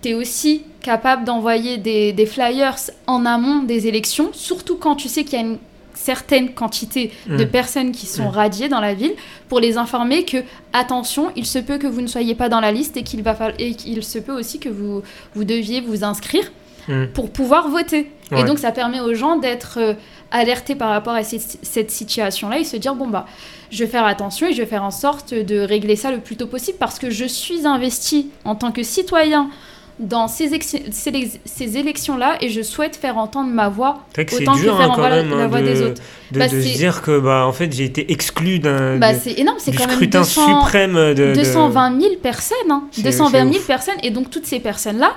[0.02, 2.76] tu es aussi capable d'envoyer des, des flyers
[3.08, 5.58] en amont des élections, surtout quand tu sais qu'il y a une
[5.96, 7.50] certaines quantités de Mm.
[7.50, 8.36] personnes qui sont Mm.
[8.36, 9.14] radiées dans la ville
[9.50, 10.38] pour les informer que
[10.74, 13.36] attention, il se peut que vous ne soyez pas dans la liste et qu'il va
[13.60, 15.02] et qu'il se peut aussi que vous
[15.34, 16.52] vous deviez vous inscrire
[16.88, 17.06] Mm.
[17.16, 18.12] pour pouvoir voter.
[18.32, 18.42] Ouais.
[18.42, 19.94] Et donc ça permet aux gens d'être euh,
[20.30, 23.26] alertés par rapport à cette, cette situation-là et se dire bon bah
[23.72, 26.36] je vais faire attention et je vais faire en sorte de régler ça le plus
[26.36, 29.50] tôt possible parce que je suis investi en tant que citoyen
[29.98, 34.60] dans ces, ces, ces élections-là et je souhaite faire entendre ma voix que autant que
[34.60, 36.02] faire hein, en quand voix- même la hein, voix de, des autres.
[36.32, 39.14] de- Bah, de se c'est- dire que bah en fait j'ai été exclu d'un Bah,
[39.14, 42.58] scrutin 200, suprême de, de- 220 000 personnes.
[42.70, 42.84] Hein.
[42.92, 43.68] C'est- 220 c'est 000 ouf.
[43.68, 43.96] personnes.
[44.04, 45.14] Et donc, toutes ces personnes-là,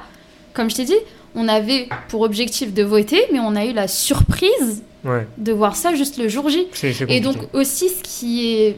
[0.55, 0.95] comme je t'ai dit,
[1.35, 5.77] on avait pour objectif de voter, mais on a eu la surprise Ouais, de voir
[5.77, 6.67] ça juste le jour J.
[7.09, 8.77] Et donc, aussi, ce qui est.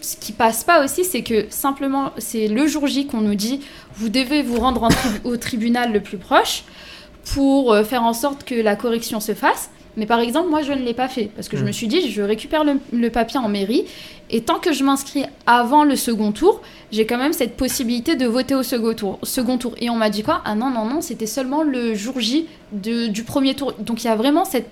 [0.00, 3.60] Ce qui passe pas aussi, c'est que simplement, c'est le jour J qu'on nous dit
[3.94, 6.62] vous devez vous rendre en tri- au tribunal le plus proche
[7.34, 9.70] pour euh, faire en sorte que la correction se fasse.
[9.96, 11.66] Mais par exemple, moi, je ne l'ai pas fait parce que je Mm.
[11.66, 13.84] me suis dit je récupère le, le papier en mairie
[14.30, 18.26] et tant que je m'inscris avant le second tour, j'ai quand même cette possibilité de
[18.26, 19.18] voter au second tour.
[19.24, 19.74] Second tour.
[19.80, 20.40] Et on m'a dit quoi?
[20.44, 23.72] Ah non, non, non, c'était seulement le jour J de- du premier tour.
[23.80, 24.70] Donc il y a vraiment cette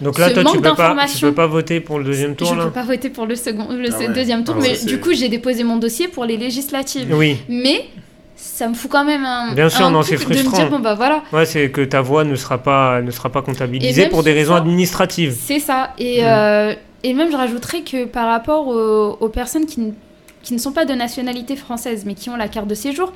[0.00, 2.34] Donc là ce toi tu manque peux pas tu peux pas voter pour le deuxième
[2.34, 2.64] tour je ne là.
[2.66, 4.08] peux pas voter pour le, second, le Ah ouais.
[4.08, 7.14] deuxième tour, Ah ouais, mais du coup, j'ai déposé mon dossier pour les législatives.
[7.14, 7.86] Oui, Mais
[8.36, 10.56] ça me fout quand même un, Bien sûr, un non, c'est de me frustrant.
[10.58, 13.42] dire, bon bah voilà, ouais, c'est que ta voix ne sera pas ne sera pas
[13.42, 15.36] comptabilisée pour des raisons ça- administratives.
[15.40, 15.92] c'est ça.
[15.98, 16.24] Et, Mm.
[16.26, 19.92] euh, et même, je rajouterais que par rapport aux, aux personnes qui, ne-
[20.42, 23.12] qui ne sont pas de nationalité française, mais qui ont la carte de séjour,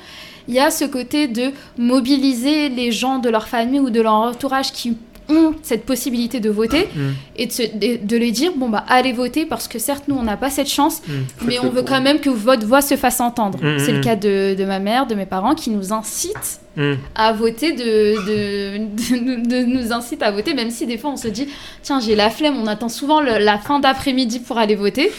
[0.47, 4.13] il y a ce côté de mobiliser les gens de leur famille ou de leur
[4.15, 4.97] entourage qui
[5.29, 7.01] ont cette possibilité de voter Mm.
[7.37, 10.15] et de, se- de, de les dire bon bah allez voter parce que certes nous
[10.17, 11.13] on n'a pas cette chance Mm.
[11.47, 13.59] mais on veut quand même que votre voix se fasse entendre.
[13.63, 14.05] Mm, C'est mm, le mm.
[14.05, 16.95] cas de, de ma mère, de mes parents qui nous incitent Mm.
[17.17, 21.17] à voter, de, de, de- de nous incite à voter, même si des fois on
[21.17, 21.49] se dit
[21.83, 25.11] tiens j'ai la flemme, on attend souvent le- la fin d'après-midi pour aller voter,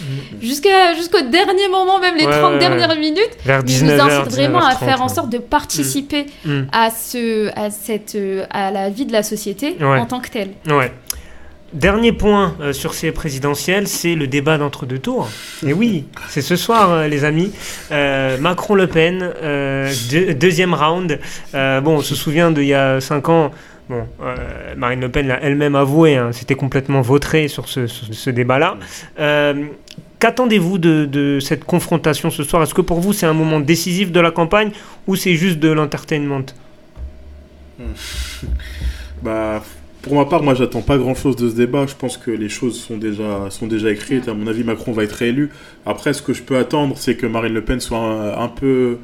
[0.41, 2.29] jusqu'à jusqu'au dernier moment, même les Mm.
[2.29, 5.29] Ouais, 30 ouais, dernières minutes, Vers nous 19h, incitent vraiment à 19h30, faire en sorte
[5.29, 6.61] de participer Mm.
[6.71, 9.99] à, ce, à, cette, euh, à la vie de la société Ouais.
[9.99, 10.51] en tant que telle.
[10.67, 10.91] Ouais.
[11.73, 15.29] Dernier point euh, sur ces présidentielles, c'est le débat d'entre-deux tours.
[15.65, 17.51] Et oui, c'est ce soir, euh, les amis.
[17.91, 19.31] Euh, Macron-Le Pen,
[20.09, 21.19] deux- deuxième round.
[21.53, 23.51] Bon, on se souvient d'il y a cinq ans.
[23.87, 24.05] Bon,
[24.77, 28.77] Marine Le Pen l'a elle-même avoué, hein, c'était complètement vautré sur ce, débat-là.
[30.19, 32.61] Qu'attendez-vous de, de cette confrontation ce soir?
[32.61, 34.71] Est-ce que pour vous c'est un moment décisif de la campagne
[35.07, 36.45] ou c'est juste de l'entertainment?
[39.21, 39.61] Bah,
[40.01, 41.85] pour ma part, moi, j'attends pas grand-chose de ce débat.
[41.87, 44.27] Je pense que les choses sont déjà, sont déjà écrites.
[44.29, 45.49] À mon avis, Macron va être réélu.
[45.85, 48.97] Après, ce que je peux attendre, c'est que Marine Le Pen soit un, un peu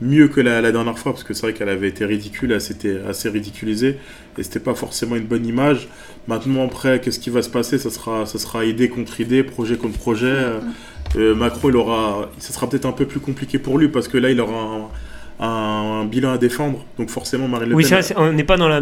[0.00, 2.60] mieux que la, la dernière fois, parce que c'est vrai qu'elle avait été ridicule, elle
[2.60, 3.98] s'était assez ridiculisée,
[4.36, 5.88] et c'était pas forcément une bonne image.
[6.26, 7.78] Maintenant, après, qu'est-ce qui va se passer?
[7.78, 10.26] Ça sera, ça sera idée contre idée, projet contre projet.
[10.26, 10.58] Euh,
[11.14, 14.18] euh, Macron, il aura, ça sera peut-être un peu plus compliqué pour lui, parce que
[14.18, 14.88] là, il aura
[15.38, 16.84] un, un bilan à défendre.
[16.98, 17.90] Donc forcément, Marine Le Oui, Pen...
[17.90, 18.80] ça, c'est- on n'est pas dans la,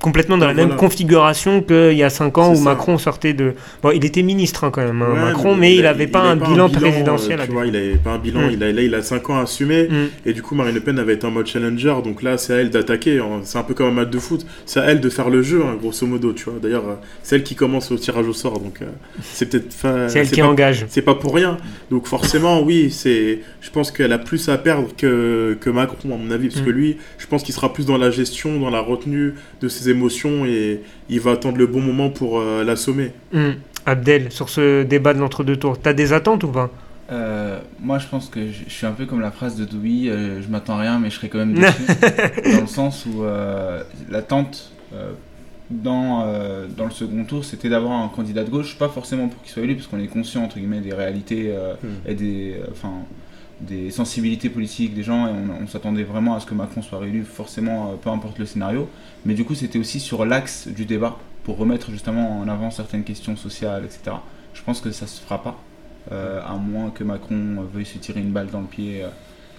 [0.00, 0.68] complètement dans la Voilà.
[0.68, 2.62] même configuration qu'il y a 5 ans où ça.
[2.62, 3.54] Macron sortait de.
[3.82, 6.36] Bon, il était ministre hein, quand même, hein, Ouais, Macron, mais il n'avait pas un
[6.36, 7.40] bilan euh, présidentiel.
[7.40, 8.42] à tu vois, il n'avait pas un bilan.
[8.48, 8.50] Mm.
[8.52, 9.88] Il a, là, il a 5 ans à assumer.
[9.88, 10.06] Mm.
[10.26, 11.94] Et du coup, Marine Le Pen avait été en mode challenger.
[12.04, 13.18] Donc là, c'est à elle d'attaquer.
[13.18, 13.40] hein.
[13.42, 14.46] C'est un peu comme un match de foot.
[14.66, 16.32] C'est à elle de faire le jeu, grosso modo.
[16.32, 16.54] Tu vois.
[16.62, 18.60] D'ailleurs, euh, c'est elle qui commence au tirage au sort.
[18.60, 18.86] Donc euh,
[19.22, 19.72] c'est peut-être.
[20.08, 20.86] C'est elle qui pas- engage.
[20.88, 21.56] C'est pas pour rien.
[21.90, 23.40] Donc forcément, oui, c'est.
[23.60, 26.64] Je pense qu'elle a plus à perdre que, que Macron, à mon avis, parce Mm.
[26.64, 29.87] que lui, je pense qu'il sera plus dans la gestion, dans la retenue de ses
[29.90, 33.12] émotions, et il va attendre le bon moment pour euh, l'assommer.
[33.32, 33.52] Hmm.
[33.86, 36.70] Abdel, sur ce débat de l'entre-deux tours, t'as des attentes ou pas?
[37.10, 40.10] Euh, moi, je pense que je, je suis un peu comme la phrase de Dewey,
[40.10, 41.82] euh, je m'attends à rien, mais je serai quand même déçu.
[42.54, 45.12] dans le sens où euh, l'attente euh,
[45.70, 49.42] dans, euh, dans le second tour, c'était d'avoir un candidat de gauche, pas forcément pour
[49.42, 52.10] qu'il soit élu, parce qu'on est conscient, entre guillemets, des réalités euh, Hmm.
[52.10, 52.92] et des, euh, enfin,
[53.60, 56.98] des sensibilités politiques des gens, et on, on s'attendait vraiment à ce que Macron soit
[56.98, 58.88] réélu, forcément, euh, peu importe le scénario.
[59.24, 63.04] Mais du coup, c'était aussi sur l'axe du débat, pour remettre justement en avant certaines
[63.04, 64.16] questions sociales, etc.
[64.52, 65.58] Je pense que ça se fera pas,
[66.12, 69.08] euh, à moins que Macron euh, veuille se tirer une balle dans le pied euh,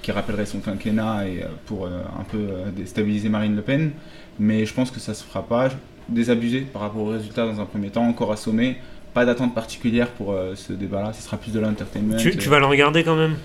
[0.02, 2.40] qui rappellerait son quinquennat et euh, pour un peu
[2.76, 3.92] déstabiliser Marine Le Pen.
[4.40, 5.70] Mais je pense que ça se fera pas.
[6.10, 8.78] Désabusé par rapport aux résultats dans un premier temps, encore assommé.
[9.14, 12.16] Pas d'attente particulière pour ce débat-là, ce sera plus de l'entertainment.
[12.18, 13.36] tu, tu vas le regarder quand même?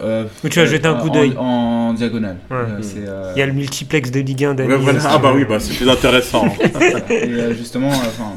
[0.00, 1.42] Euh, Ou tu vas jeter un coup d'œil En,
[1.90, 2.36] en diagonale.
[2.50, 2.56] Ouais.
[2.56, 2.82] Euh, Mm.
[3.06, 5.00] euh, Il y a le multiplex de Ligue 1 d'Annie, Ouais, voilà.
[5.00, 6.46] si Ah bah oui, bah, c'est plus intéressant.
[7.10, 8.32] et euh, justement, enfin,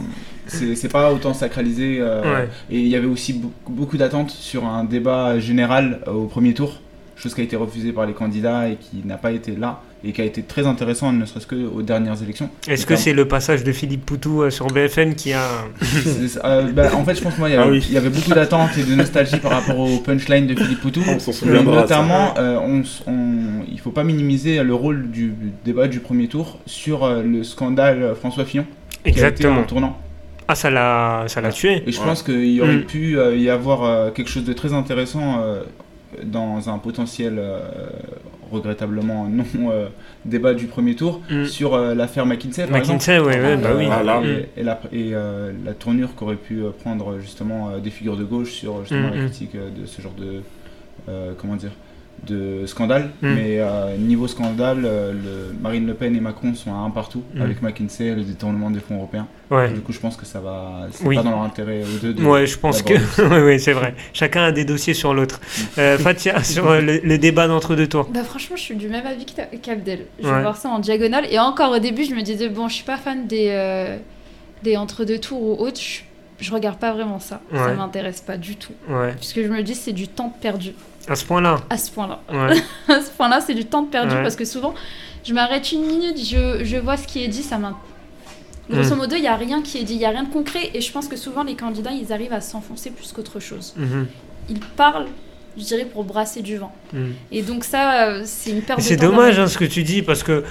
[0.47, 1.97] c'est c'est pas autant sacralisé.
[1.99, 2.49] euh, Ouais.
[2.69, 6.79] Et il y avait aussi beaucoup, d'attentes sur un débat général au premier tour.
[7.15, 10.12] Chose qui a été refusée par les candidats et qui n'a pas été là et
[10.12, 12.49] qui a été très intéressant, ne serait-ce que aux dernières élections.
[12.67, 15.41] Est-ce que c'est le passage de Philippe Poutou euh, sur BFN qui a.
[16.43, 17.86] Euh, bah, en fait, je pense que moi, il y, Ah oui.
[17.91, 21.01] y avait beaucoup d'attentes et de nostalgie par rapport au punchline de Philippe Poutou.
[21.08, 22.41] On Et notamment, ça.
[22.41, 26.28] euh, on s- on- il ne faut pas minimiser le rôle du débat du premier
[26.28, 28.65] tour sur euh, le scandale euh, François Fillon
[29.04, 29.60] qui a été Exactement.
[29.62, 29.97] en tournant.
[30.47, 31.82] Ah, ça l'a, ça l'a tué.
[31.88, 32.06] Et je Ouais.
[32.06, 32.86] pense qu'il y aurait Mm.
[32.86, 35.62] pu euh, y avoir euh, quelque chose de très intéressant euh,
[36.23, 37.60] dans un potentiel, euh,
[38.51, 39.88] regrettablement non, euh,
[40.25, 41.45] débat du premier tour Mm.
[41.45, 42.67] sur euh, l'affaire McKinsey.
[42.67, 42.99] Par exemple.
[42.99, 43.86] McKinsey, ouais, ouais, bah oui.
[44.56, 48.23] Et, et la, et, euh, la tournure qu'aurait pu prendre justement euh, des figures de
[48.23, 49.25] gauche sur justement Mm, la mm.
[49.30, 50.41] critique de ce genre de
[51.10, 51.71] euh, comment dire
[52.25, 53.11] de scandale.
[53.21, 53.33] Mm.
[53.33, 57.23] Mais euh, niveau scandale, euh, le, Marine Le Pen et Macron sont à un partout
[57.33, 57.41] Mm.
[57.41, 59.27] avec McKinsey, le détournement des fonds européens.
[59.51, 59.69] Ouais.
[59.71, 61.15] Du coup, je pense que ça va, c'est Oui.
[61.15, 62.13] pas dans leur intérêt aux deux.
[62.13, 62.93] De, Ouais, je pense que.
[63.19, 63.93] oui, oui, c'est vrai.
[64.13, 65.39] Chacun a des dossiers sur l'autre.
[65.39, 65.61] Mm.
[65.79, 68.09] Euh, Fatia, sur euh, le, le débat d'entre-deux tours.
[68.13, 69.25] Bah franchement, je suis du même avis
[69.61, 70.05] qu'Abdel.
[70.21, 70.33] Je Ouais.
[70.35, 71.25] vais voir ça en diagonale.
[71.31, 73.97] Et encore au début, je me disais, bon, je suis pas fan des, euh,
[74.63, 75.79] des entre-deux tours ou autres.
[75.79, 75.99] Je,
[76.39, 77.39] je regarde pas vraiment ça.
[77.53, 77.75] Ça Ouais.
[77.75, 78.73] m'intéresse pas du tout.
[78.89, 79.13] Ouais.
[79.17, 80.73] Puisque je me dis, c'est du temps perdu.
[81.07, 81.57] À ce point-là.
[81.69, 82.19] À ce point-là.
[82.31, 82.61] Ouais.
[82.93, 84.23] à ce point-là, c'est du temps perdu Ouais.
[84.23, 84.73] parce que souvent,
[85.23, 87.77] je m'arrête une minute, je, je vois ce qui est dit, ça m'in...
[88.69, 88.97] Grosso Mm.
[88.97, 90.71] modo, il n'y a rien qui est dit, il n'y a rien de concret.
[90.73, 93.73] Et je pense que souvent, les candidats, ils arrivent à s'enfoncer plus qu'autre chose.
[93.77, 94.07] Mhm.
[94.49, 95.05] Ils parlent,
[95.57, 96.71] je dirais, pour brasser du vent.
[96.93, 97.13] Mhm.
[97.31, 100.01] Et donc ça, euh, c'est une perte de C'est dommage hein, ce que tu dis
[100.01, 100.43] parce que euh,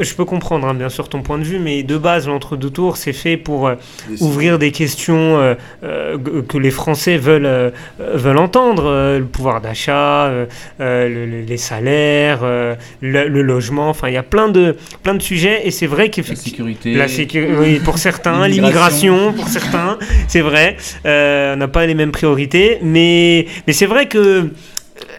[0.00, 2.96] je peux comprendre hein, bien sûr ton point de vue, mais de base l'entre-deux tours
[2.96, 3.74] c'est fait pour euh,
[4.20, 10.26] ouvrir des questions euh, euh, que les Français veulent, veulent entendre, euh, le pouvoir d'achat,
[10.26, 10.46] euh,
[10.80, 14.76] euh, le- le- les salaires, euh, le, le logement, enfin il y a plein de,
[15.02, 16.66] plein de sujets et c'est vrai La qu'effectivement...
[16.68, 16.94] sécurité.
[16.94, 19.32] La sécurité, oui, pour certains, L'immigration.
[19.32, 19.98] pour certains,
[20.28, 20.76] c'est vrai.
[21.06, 24.48] Euh, on n'a pas les mêmes priorités, mais, mais c'est vrai que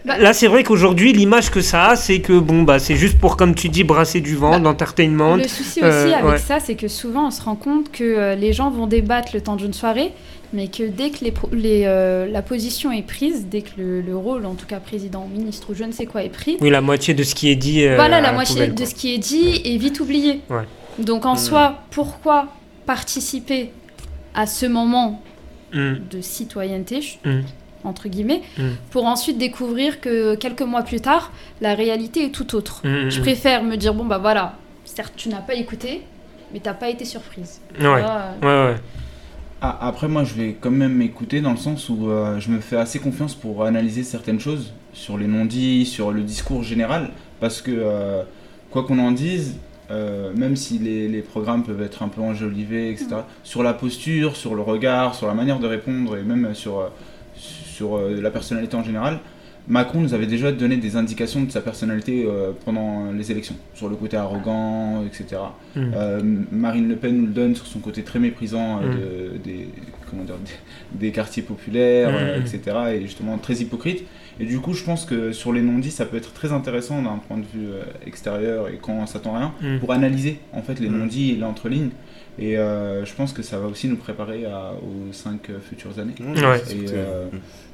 [0.04, 3.36] là, c'est vrai qu'aujourd'hui, l'image que ça a, c'est que bon, bah, c'est juste pour,
[3.36, 5.36] comme tu dis, brasser du vent, Bah, de l'entertainment.
[5.36, 6.38] Le souci aussi Euh, avec ouais.
[6.38, 9.40] ça, c'est que souvent on se rend compte que euh, les gens vont débattre le
[9.40, 10.12] temps d'une soirée,
[10.52, 14.46] mais que dès que les euh, la position est prise, dès que le, le rôle,
[14.46, 17.14] en tout cas président, ministre ou je ne sais quoi, est pris, Oui, la moitié
[17.14, 17.84] de ce qui est dit.
[17.94, 20.40] voilà, la moitié poubelle, de ce qui est dit est vite oublié.
[20.50, 20.62] Ouais.
[20.98, 21.38] Donc en Mm.
[21.38, 22.46] soi, pourquoi
[22.86, 23.70] participer
[24.34, 25.20] à ce moment
[25.72, 27.30] Mm, de citoyenneté, je-
[27.84, 28.62] entre guillemets, Mm.
[28.90, 32.80] pour ensuite découvrir que quelques mois plus tard, la réalité est tout autre.
[32.84, 33.22] mm, Je mm.
[33.22, 36.02] préfère me dire, bon bah voilà, certes tu n'as pas écouté,
[36.52, 37.60] mais t'as pas été surprise.
[37.78, 38.80] Ouais, Là, euh, ouais, ouais.
[39.60, 42.60] Ah, après, moi, je vais quand même m'écouter dans le sens où euh, je me
[42.60, 47.62] fais assez confiance pour analyser certaines choses sur les non-dits, sur le discours général, parce
[47.62, 48.22] que euh,
[48.70, 49.56] quoi qu'on en dise,
[49.90, 53.08] euh, même si les, les programmes peuvent être un peu enjolivés, etc.,
[53.42, 56.88] sur la posture, sur le regard, sur la manière de répondre et même sur, euh,
[57.74, 59.18] sur euh, la personnalité en général,
[59.66, 63.88] Macron nous avait déjà donné des indications de sa personnalité euh, pendant les élections, sur
[63.88, 65.40] le côté arrogant, etc.
[65.74, 65.80] Mm.
[65.96, 66.20] Euh,
[66.52, 69.68] Marine Le Pen nous le donne sur son côté très méprisant euh, de- des,
[70.10, 72.42] comment dire, des, des quartiers populaires, Mm, euh, mm.
[72.42, 72.76] etc.
[72.96, 74.04] Et justement très hypocrite.
[74.38, 77.18] Et du coup, je pense que sur les non-dits, ça peut être très intéressant d'un
[77.26, 77.68] point de vue
[78.06, 81.90] extérieur et quand on s'attend à rien, pour analyser en fait les non-dits et l'entre-ligne.
[82.38, 85.98] Et euh, je pense que ça va aussi nous préparer à- aux cinq euh, futures
[86.00, 86.14] années.
[86.20, 86.60] Ouais.
[86.70, 87.26] Et, euh,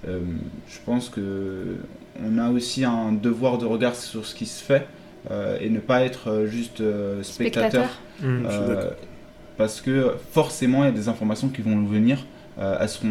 [0.07, 0.21] euh,
[0.69, 1.77] je pense que
[2.23, 4.87] on a aussi un devoir de regard sur ce qui se fait
[5.31, 7.89] euh, et ne pas être juste euh, spectateur.
[8.21, 8.45] Mm.
[8.47, 8.93] Euh, d'accord.
[9.57, 12.27] parce que forcément, il y a des informations qui vont nous venir.
[12.59, 13.09] euh, elles seront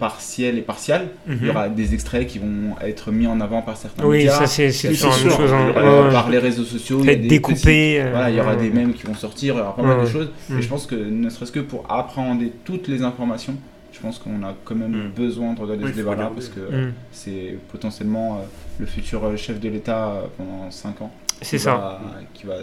[0.00, 1.08] partielles et partiales.
[1.28, 1.50] Il y Mhm.
[1.50, 4.32] aura des extraits qui vont être mis en avant par certains Oui, médias.
[4.32, 5.12] ça c'est Oui, sûr.
[5.12, 5.52] chose.
[5.52, 5.68] hein.
[5.76, 6.10] Ouais, ouais.
[6.12, 7.54] par les réseaux sociaux, il y a Peut-être des découpé.
[7.60, 9.76] petits- euh, voilà, il y aura ouais, des mèmes qui vont sortir, il y aura
[9.76, 10.30] pas Ouais, mal de choses.
[10.48, 10.58] Mm.
[10.58, 13.54] Et je pense que ne serait-ce que pour appréhender toutes les informations,
[13.92, 15.10] je pense qu'on a quand même Mm.
[15.14, 16.92] besoin de regarder Oui, ce débat-là parce que Mm.
[17.12, 18.44] c'est potentiellement euh,
[18.80, 21.10] le futur euh, chef de l'État pendant 5 ans.
[21.42, 21.74] C'est qui ça.
[21.74, 22.00] va-
[22.34, 22.54] qui va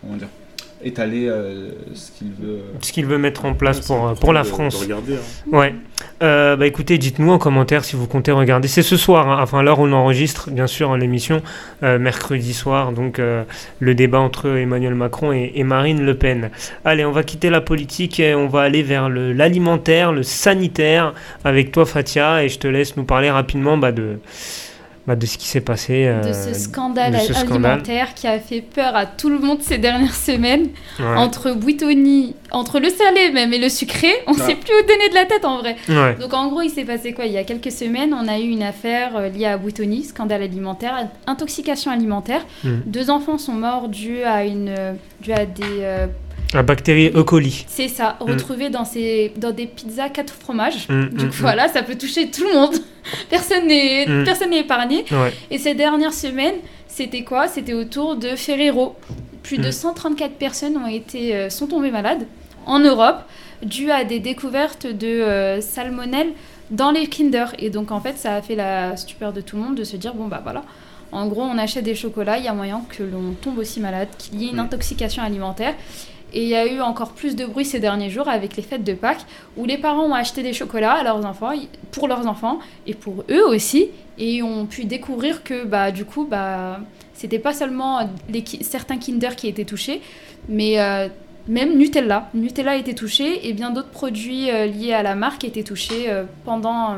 [0.00, 0.28] comment dire,
[0.84, 2.54] étaler euh, ce qu'il veut.
[2.58, 4.80] euh, Ce qu'il veut mettre en place pour, important pour la de- de France.
[4.82, 5.50] regarder, hein.
[5.50, 5.74] Ouais.
[6.22, 8.68] Euh, bah écoutez, dites-nous en commentaire si vous comptez regarder.
[8.68, 11.42] C'est ce soir, hein, enfin l'heure où on enregistre, bien sûr, hein, l'émission,
[11.82, 13.42] euh, mercredi soir, donc euh,
[13.80, 16.50] le débat entre Emmanuel Macron et, et Marine Le Pen.
[16.84, 21.12] Allez, on va quitter la politique et on va aller vers le- l'alimentaire, le, sanitaire,
[21.44, 24.18] avec toi Fatia, et je te laisse nous parler rapidement bah, de,
[25.06, 26.04] bah, de ce qui s'est passé.
[26.04, 27.72] de euh, ce scandale de ce scandale.
[27.72, 30.68] alimentaire qui a fait peur à tout le monde ces dernières semaines.
[30.98, 31.04] ouais.
[31.16, 34.46] Entre Buitoni, entre le salé même et le sucré, on ne Ah.
[34.46, 35.76] sait plus où donner de la tête en vrai.
[35.88, 36.14] Ouais.
[36.20, 38.48] Donc en gros, il s'est passé quoi Il y a quelques semaines, on a eu
[38.48, 42.44] une affaire euh, liée à Buitoni, scandale alimentaire, intoxication alimentaire.
[42.64, 42.82] Mhm.
[42.86, 46.06] Deux enfants sont morts dû à, une, euh, dû à des, euh,
[46.54, 47.22] La bactérie E.
[47.22, 47.64] coli.
[47.68, 50.88] C'est ça, retrouvée dans, ces, dans des pizzas 4 fromages.
[50.88, 52.74] Mm, Du mm, coup, voilà, ça peut toucher tout le monde.
[53.30, 54.24] Personne n'est Mm.
[54.24, 55.04] personne n'est épargné.
[55.10, 55.32] Ouais.
[55.50, 56.54] Et ces dernières semaines,
[56.88, 57.48] c'était quoi?
[57.48, 58.94] C'était autour de Ferrero.
[59.42, 59.72] Plus de Mm.
[59.72, 62.26] 134 personnes ont été, euh, sont tombées malades
[62.64, 63.18] en Europe
[63.62, 66.28] dû à des découvertes de euh, salmonelle
[66.70, 67.46] dans les Kinder.
[67.58, 69.96] Et donc, en fait, ça a fait la stupeur de tout le monde de se
[69.96, 70.62] dire bon, bah voilà.
[71.12, 74.08] En gros, on achète des chocolats, il y a moyen que l'on tombe aussi malade,
[74.18, 74.60] qu'il y ait une Mm.
[74.60, 75.74] intoxication alimentaire.
[76.36, 78.84] Et il y a eu encore plus de bruit ces derniers jours avec les fêtes
[78.84, 79.24] de Pâques,
[79.56, 81.52] où les parents ont acheté des chocolats à leurs enfants,
[81.92, 86.26] pour leurs enfants et pour eux aussi, et ont pu découvrir que bah du coup
[86.30, 86.78] bah
[87.14, 90.02] c'était pas seulement les ki- certains Kinder qui étaient touchés,
[90.50, 91.08] mais euh,
[91.48, 92.28] même Nutella.
[92.34, 96.24] Nutella été touché et bien d'autres produits euh, liés à la marque étaient touchés euh,
[96.44, 96.96] pendant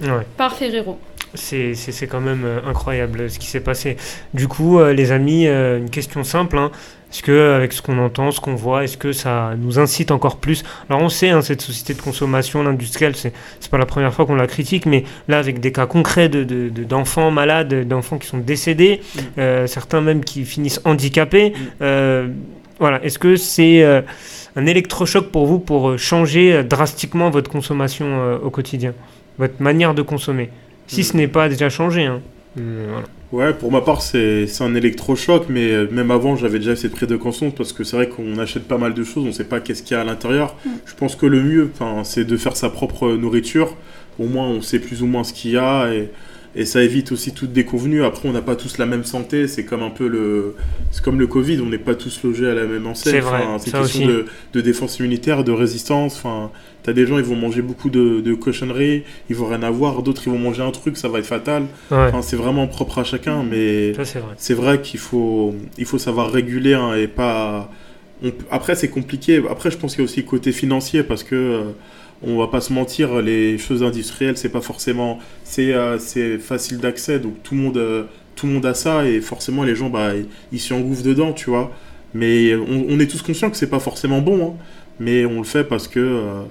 [0.00, 0.26] Ouais.
[0.38, 0.96] par Ferrero.
[1.34, 1.74] C'est
[2.08, 3.96] quand même incroyable ce qui s'est passé.
[4.32, 6.56] Du coup, les amis, une question simple.
[6.56, 6.70] hein.
[7.10, 10.36] Est-ce que, avec ce qu'on entend, ce qu'on voit, est-ce que ça nous incite encore
[10.36, 10.62] plus?
[10.90, 14.26] Alors, on sait, hein, cette société de consommation, l'industriel, c'est c'est pas la première fois
[14.26, 18.18] qu'on la critique, mais là, avec des cas concrets de- de- de- d'enfants malades, d'enfants
[18.18, 19.18] qui sont décédés, Mm.
[19.38, 21.54] euh, certains même qui finissent handicapés, Mm.
[21.80, 22.28] euh,
[22.78, 23.02] voilà.
[23.02, 24.02] Est-ce que c'est euh,
[24.56, 28.92] un électrochoc pour vous pour euh, changer drastiquement votre consommation au quotidien,
[29.38, 30.50] votre manière de consommer?
[30.88, 31.20] Si ce Mm.
[31.20, 32.20] n'est pas déjà changé, hein.
[32.54, 33.06] Voilà.
[33.30, 36.92] Ouais, pour ma part, c'est c'est un électrochoc, mais euh, même avant, j'avais déjà cette
[36.92, 39.44] prise de conscience parce que c'est vrai qu'on achète pas mal de choses, on sait
[39.44, 40.56] pas qu'est-ce qu'il y a à l'intérieur.
[40.64, 40.70] Mm.
[40.86, 43.76] Je pense que le mieux, enfin, c'est de faire sa propre nourriture.
[44.18, 46.10] Au moins, on sait plus ou moins ce qu'il y a et,
[46.60, 48.02] et ça évite aussi toute déconvenue.
[48.02, 50.56] Après, on n'a pas tous la même santé, c'est comme un peu le,
[50.90, 53.12] c'est comme le Covid, on n'est pas tous logés à la même enseigne.
[53.12, 56.16] C'est vrai, Enfin, c'est question de, de défense immunitaire, de résistance.
[56.16, 56.50] Enfin,
[56.82, 60.02] t'as des gens, ils vont manger beaucoup de, de cochonneries, ils vont rien avoir.
[60.02, 61.62] D'autres, ils vont manger un truc, ça va être fatal.
[61.92, 64.34] Ouais, Enfin, c'est vraiment propre à chacun, mais c'est vrai.
[64.36, 67.70] c'est vrai qu'il faut, il faut savoir réguler hein, et pas.
[68.24, 69.40] on Après, c'est compliqué.
[69.48, 71.62] Après, je pense qu'il y a aussi le côté financier parce que euh,
[72.22, 75.98] on va pas se mentir, les choses industrielles, c'est pas forcément, c'est euh,
[76.38, 78.04] facile d'accès, donc tout le monde, euh,
[78.36, 80.12] tout le monde a ça et forcément les gens, bah,
[80.52, 81.70] ils- s'y engouffrent dedans, tu vois.
[82.14, 84.64] Mais on, on est tous conscients que c'est pas forcément bon, hein,
[85.00, 86.42] mais on le fait parce que euh,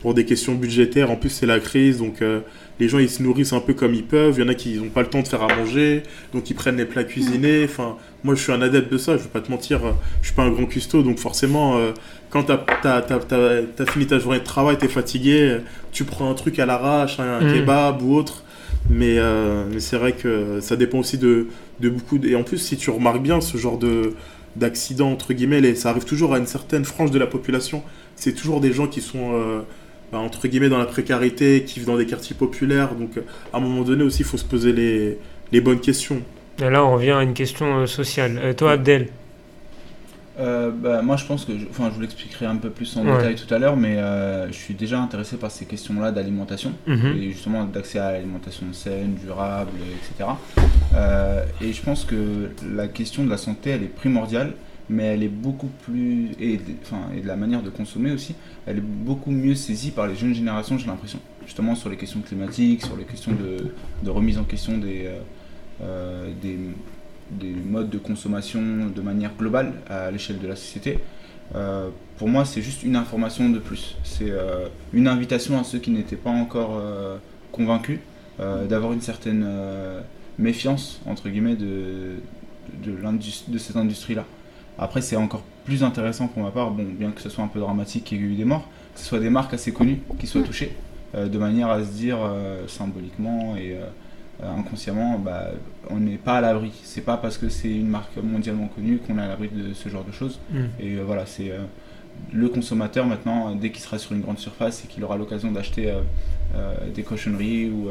[0.00, 2.40] pour des questions budgétaires, en plus c'est la crise, donc euh,
[2.80, 4.34] les gens ils se nourrissent un peu comme ils peuvent.
[4.38, 6.54] Il y en a qui n'ont pas le temps de faire à manger, donc ils
[6.54, 7.64] prennent les plats cuisinés.
[7.64, 9.80] Enfin, moi je suis un adepte de ça, je vais pas te mentir,
[10.22, 11.92] je suis pas un grand cuistot, donc forcément, euh,
[12.30, 15.58] quand t'as as, fini ta journée de travail, t'es fatigué,
[15.92, 17.52] tu prends un truc à l'arrache, un, Mm.
[17.54, 18.42] kebab ou autre.
[18.88, 21.48] Mais, euh, mais c'est vrai que ça dépend aussi de,
[21.80, 22.18] de beaucoup.
[22.18, 24.12] de- Et en plus, si tu remarques bien ce genre de
[24.54, 27.82] d'accident entre guillemets, ça arrive toujours à une certaine frange de la population.
[28.14, 29.60] C'est toujours des gens qui sont euh,
[30.12, 32.94] bah, entre guillemets dans la précarité, qui vivent dans des quartiers populaires.
[32.94, 33.12] Donc,
[33.52, 35.18] à un moment donné aussi, il faut se poser les,
[35.52, 36.22] les bonnes questions.
[36.62, 38.38] Et là, on revient à une question euh, sociale.
[38.42, 39.08] Euh, toi, Abdel
[40.38, 43.06] Euh, bah, moi, je pense que, je, enfin, je vous l'expliquerai un peu plus en
[43.06, 43.16] Ouais.
[43.16, 47.16] détail tout à l'heure, mais euh, je suis déjà intéressé par ces questions-là d'alimentation Mhm.
[47.18, 50.30] et justement d'accès à l'alimentation saine, durable, etc.
[50.94, 54.52] Euh, et je pense que la question de la santé, elle est primordiale,
[54.88, 58.34] mais elle est beaucoup plus et, de- la manière de consommer aussi,
[58.66, 61.18] elle est beaucoup mieux saisie par les jeunes générations, j'ai l'impression.
[61.44, 65.20] Justement sur les questions climatiques, sur les questions de, remise en question des, euh,
[65.82, 66.58] euh, des
[67.32, 68.60] des modes de consommation
[68.94, 70.98] de manière globale à l'échelle de la société.
[71.56, 73.96] Euh, pour moi, c'est juste une information de plus.
[74.04, 74.30] C'est
[74.92, 76.80] une invitation à ceux qui n'étaient pas encore
[77.50, 77.98] convaincus
[78.38, 79.44] d'avoir une certaine
[80.38, 82.20] méfiance, entre guillemets, de,
[82.84, 84.24] de cette industrie-là.
[84.78, 87.60] Après, c'est encore plus intéressant pour ma part, bon, bien que ce soit un peu
[87.60, 90.26] dramatique qu'il y ait eu des morts, que ce soit des marques assez connues qui
[90.26, 90.76] soient touchées,
[91.14, 95.50] euh, de manière à se dire euh, symboliquement et euh, inconsciemment, bah,
[95.88, 96.72] on n'est pas à l'abri.
[96.82, 99.88] C'est pas parce que c'est une marque mondialement connue qu'on est à l'abri de ce
[99.88, 100.38] genre de choses.
[100.50, 100.64] Mm.
[100.80, 101.50] Et voilà, c'est
[102.32, 105.92] le consommateur maintenant, dès qu'il sera sur une grande surface et qu'il aura l'occasion d'acheter
[106.94, 107.88] des cochonneries ou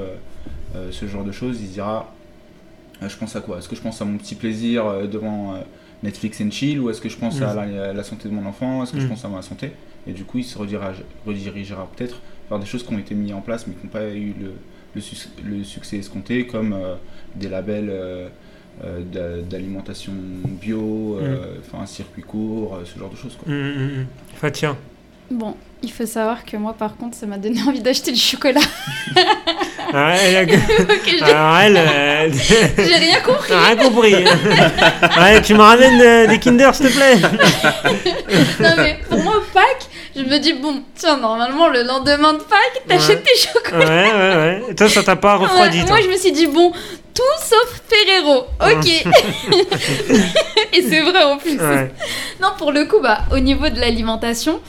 [0.89, 2.11] ce genre de choses, il se dira
[3.05, 3.59] je pense à quoi?
[3.59, 5.55] Est-ce que je pense à mon petit plaisir devant
[6.05, 8.83] Netflix and chill ou est-ce que je pense à la, la santé de mon enfant
[8.83, 9.09] Est-ce que je Mm.
[9.09, 9.71] pense à ma santé?
[10.07, 10.93] Et du coup, il se redirigera,
[11.25, 12.17] redirigera peut-être
[12.49, 14.51] vers des choses qui ont été mises en place mais qui n'ont pas eu le,
[14.95, 16.95] le, suc- le succès escompté, comme euh,
[17.35, 18.27] des labels euh,
[18.83, 20.13] euh, d'a- d'alimentation
[20.45, 21.19] bio,
[21.59, 23.35] enfin un circuit court, ce genre de choses.
[23.35, 23.51] Quoi.
[23.51, 24.05] Mm, mm, mm.
[24.35, 24.75] Fatia
[25.31, 28.61] Bon, il faut savoir que moi, par contre, ça m'a donné envie d'acheter du chocolat.
[29.93, 30.41] Ah, elle a-
[30.83, 32.29] Ok, j'ai Alors, elle, euh,
[32.77, 33.53] j'ai rien compris.
[33.53, 34.13] rien compris.
[34.15, 37.17] ouais, tu me ramènes euh, des Kinder, s'il te plaît.
[38.59, 42.83] Non, mais pour moi, Pâques, je me dis, bon, tiens, normalement, le lendemain de Pâques,
[42.87, 43.85] t'achètes tes chocolats.
[43.85, 44.61] Ouais, ouais, ouais.
[44.69, 46.71] Et toi, ça t'a pas refroidi, Ouais, toi moi, je me suis dit, bon,
[47.13, 48.45] tout sauf Ferrero.
[48.61, 48.87] Ok.
[50.73, 51.57] Et c'est vrai en plus.
[51.59, 51.91] Ouais.
[52.41, 54.59] Non, pour le coup, bah, au niveau de l'alimentation,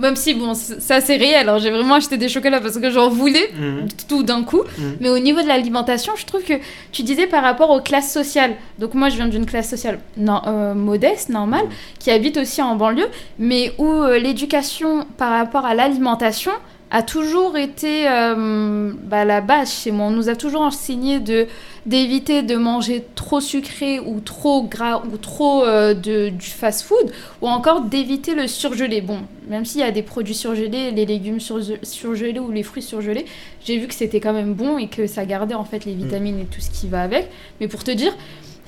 [0.00, 3.08] même si, bon, ça c'est réel, alors j'ai vraiment acheté des chocolats parce que j'en
[3.08, 3.86] voulais, Mhm.
[4.08, 4.62] tout d'un coup.
[4.78, 4.96] Mhm.
[5.00, 6.54] Mais au niveau de l'alimentation, je trouve que
[6.92, 8.54] tu disais par rapport aux classes sociales.
[8.78, 11.66] Donc moi, je viens d'une classe sociale non- euh, modeste, normale,
[11.98, 16.52] qui habite aussi en banlieue, mais où euh, l'éducation par rapport à l'alimentation
[16.90, 20.06] a toujours été euh, bah, la base chez moi.
[20.06, 21.46] On nous a toujours enseigné de
[21.86, 27.10] d'éviter de manger trop sucré ou trop gras ou trop euh, de, du fast-food
[27.40, 29.00] ou encore d'éviter le surgelé.
[29.00, 32.82] Bon, même s'il y a des produits surgelés, les légumes surge- surgelés ou les fruits
[32.82, 33.24] surgelés,
[33.64, 36.40] j'ai vu que c'était quand même bon et que ça gardait en fait les vitamines
[36.40, 37.30] et tout ce qui va avec.
[37.60, 38.14] Mais pour te dire,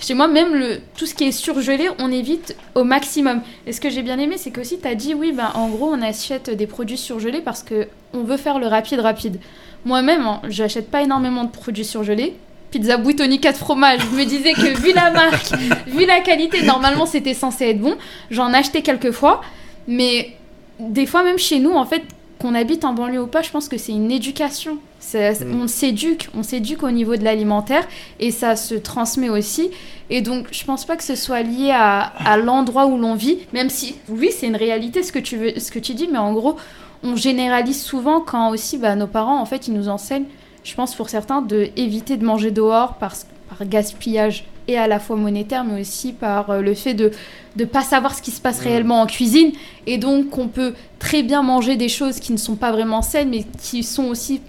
[0.02, 3.40] chez moi, même le, tout ce qui est surgelé, on évite au maximum.
[3.66, 5.88] Et ce que j'ai bien aimé, c'est qu'aussi, tu as dit, oui, ben, en gros,
[5.92, 9.38] on achète des produits surgelés parce que on veut faire le rapide, rapide.
[9.84, 12.34] Moi-même, hein, j'achète pas énormément de produits surgelés.
[12.72, 15.52] Pizza Buitoni 4 fromages, je me disais que vu la marque,
[15.86, 17.96] vu la qualité, normalement c'était censé être bon.
[18.30, 19.42] J'en achetais quelques fois,
[19.86, 20.36] mais
[20.80, 22.02] des fois même chez nous, en fait,
[22.40, 24.78] qu'on habite en banlieue ou pas, je pense que c'est une éducation.
[25.14, 25.60] Mm.
[25.60, 27.86] On s'éduque, on s'éduque au niveau de l'alimentaire
[28.20, 29.70] et ça se transmet aussi.
[30.10, 33.38] Et donc, je pense pas que ce soit lié à, à l'endroit où l'on vit,
[33.52, 36.18] même si, oui, c'est une réalité ce que tu veux, ce que tu dis, mais
[36.18, 36.56] en gros,
[37.02, 40.26] on généralise souvent quand aussi bah, nos parents, en fait, ils nous enseignent,
[40.64, 45.00] je pense pour certains, de éviter de manger dehors parce, par gaspillage et à la
[45.00, 47.10] fois monétaire, mais aussi par euh, le fait de
[47.56, 49.50] ne pas savoir ce qui se passe réellement en cuisine.
[49.86, 53.30] Et donc, on peut très bien manger des choses qui ne sont pas vraiment saines,
[53.30, 54.40] mais qui sont aussi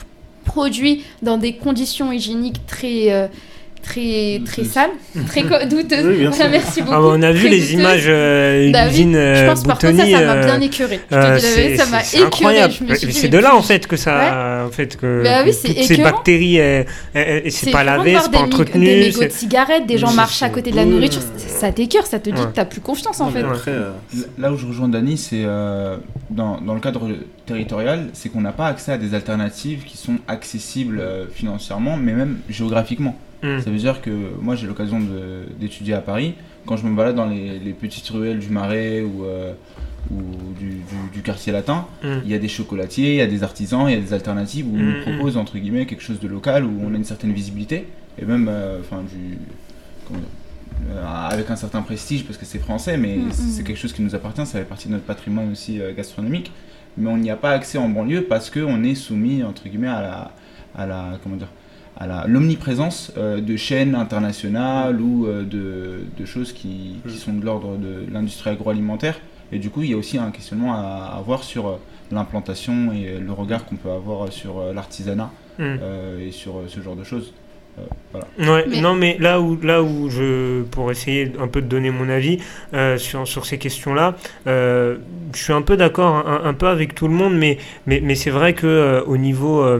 [0.43, 3.29] produits dans des conditions hygiéniques très...
[3.97, 4.89] euh, très très sales,
[5.27, 5.43] très.
[5.43, 6.49] Oui, Voilà, sûr.
[6.49, 6.93] merci beaucoup.
[6.95, 9.97] Ah bah, on a vu Très les images euh, Bah Je euh, pense par contre
[9.97, 10.99] ça, m'a euh, bien écœuré.
[11.11, 11.39] Euh,
[11.77, 12.73] ça m'a incroyable.
[12.97, 15.73] C'est de là plus- en fait que ça, en fait que, Bah oui, que c'est
[15.73, 16.85] toutes ces bactéries, elles-
[17.49, 18.85] c'est pas lavé, c'est pas entretenu.
[18.85, 22.19] Des mégots de cigarettes, des gens marchent à côté de la nourriture, ça t'écœure, ça
[22.19, 23.43] te dit que t'as plus confiance en fait.
[23.67, 23.91] euh,
[24.37, 25.97] Là où je rejoins Dani, c'est euh,
[26.29, 27.07] dans, dans le cadre
[27.45, 32.13] territorial, c'est qu'on n'a pas accès à des alternatives qui sont accessibles euh, financièrement, mais
[32.13, 33.15] même géographiquement.
[33.43, 33.59] Hmm.
[33.59, 34.09] Ça veut dire que
[34.41, 34.99] moi j'ai l'occasion
[35.59, 36.35] d'étudier à Paris.
[36.65, 39.53] Quand je me balade dans les, les petites ruelles du Marais ou, euh,
[40.09, 40.21] ou
[40.57, 42.19] du, du- du quartier latin, Hmm.
[42.23, 44.65] il y a des chocolatiers, il y a des artisans, il y a des alternatives
[44.67, 47.03] où on Mm, nous propose entre guillemets quelque chose de local, où on a une
[47.03, 47.87] certaine visibilité
[48.21, 49.37] et même euh, enfin du
[50.07, 50.27] comment dire,
[50.91, 53.47] euh, avec un certain prestige parce que c'est français, mais Mm, c'est mm.
[53.49, 56.51] c'est quelque chose qui nous appartient, ça fait partie de notre patrimoine aussi euh, gastronomique.
[56.97, 60.01] Mais on n'y a pas accès en banlieue parce qu'on est soumis entre guillemets à
[60.01, 60.31] la,
[60.77, 61.47] à la comment dire,
[62.03, 67.23] à la l'omniprésence euh, de chaînes internationales ou euh, de, de choses qui, qui Mm.
[67.25, 69.19] sont de l'ordre de l'industrie agroalimentaire.
[69.51, 71.75] Et du coup, il y a aussi un questionnement à avoir sur euh,
[72.11, 75.29] l'implantation et le regard qu'on peut avoir sur l'artisanat
[75.59, 77.33] euh, et sur ce genre de choses.
[77.79, 77.81] Euh,
[78.11, 78.27] voilà.
[78.53, 81.89] Ouais, Mais- non, mais là où, là où je, pour essayer un peu de donner
[81.89, 82.37] mon avis
[82.75, 84.15] euh, sur, sur ces questions-là,
[84.47, 84.97] euh,
[85.35, 88.13] je suis un peu d'accord, un, un peu avec tout le monde, mais, mais, mais
[88.15, 89.79] c'est vrai que euh, au niveau, euh,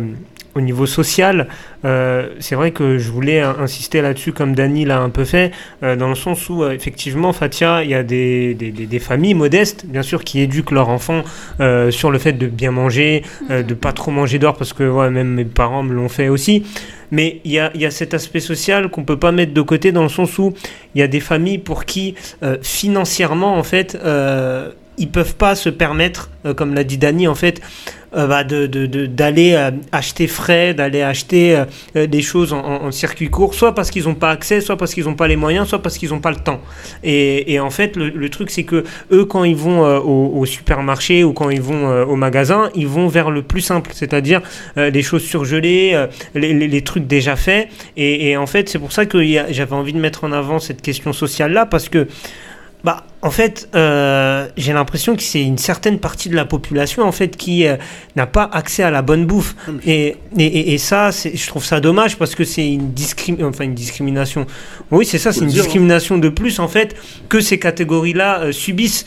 [0.55, 1.47] au niveau social,
[1.85, 5.51] euh, c'est vrai que je voulais in- insister là-dessus, comme Dany l'a un peu fait,
[5.81, 9.33] euh, dans le sens où, euh, effectivement, Fatia, il y a des, des, des- familles
[9.33, 11.23] modestes, bien sûr, qui éduquent leurs enfants
[11.59, 14.83] euh, sur le fait de bien manger, euh, de pas trop manger dehors, parce que
[14.87, 16.63] ouais, même mes parents me l'ont fait aussi.
[17.11, 19.61] Mais il y a, il y a cet aspect social qu'on peut pas mettre de
[19.61, 20.53] côté dans le sens où
[20.95, 25.55] il y a des familles pour qui euh, financièrement en fait euh, ils peuvent pas
[25.55, 27.61] se permettre, euh, comme l'a dit Dany en fait,
[28.15, 31.63] euh, bah, d'aller euh, acheter frais, d'aller acheter
[31.95, 35.05] euh, des choses en, circuit court, soit parce qu'ils n'ont pas accès, soit parce qu'ils
[35.05, 36.61] n'ont pas les moyens, soit parce qu'ils n'ont pas le temps.
[37.03, 41.49] Et, en fait, le, truc, c'est que eux, quand ils vont au, supermarché ou quand
[41.49, 44.41] ils vont au magasin, ils vont vers le plus simple, c'est-à-dire
[44.75, 47.69] les choses surgelées, les, trucs déjà faits.
[47.97, 50.81] Et, et en fait, c'est pour ça que j'avais envie de mettre en avant cette
[50.81, 52.07] question sociale-là, parce que
[52.83, 57.11] bah, en fait, euh, j'ai l'impression que c'est une certaine partie de la population en
[57.11, 57.77] fait qui euh,
[58.15, 59.55] n'a pas accès à la bonne bouffe.
[59.87, 63.63] Et, et, et- et ça, je trouve ça dommage parce que c'est une, discrim enfin,
[63.63, 64.45] une discrimination.
[64.91, 65.63] Oui, c'est ça, c'est une dire, hein.
[65.63, 66.95] discrimination de plus en fait
[67.29, 69.05] que ces catégories-là euh, subissent.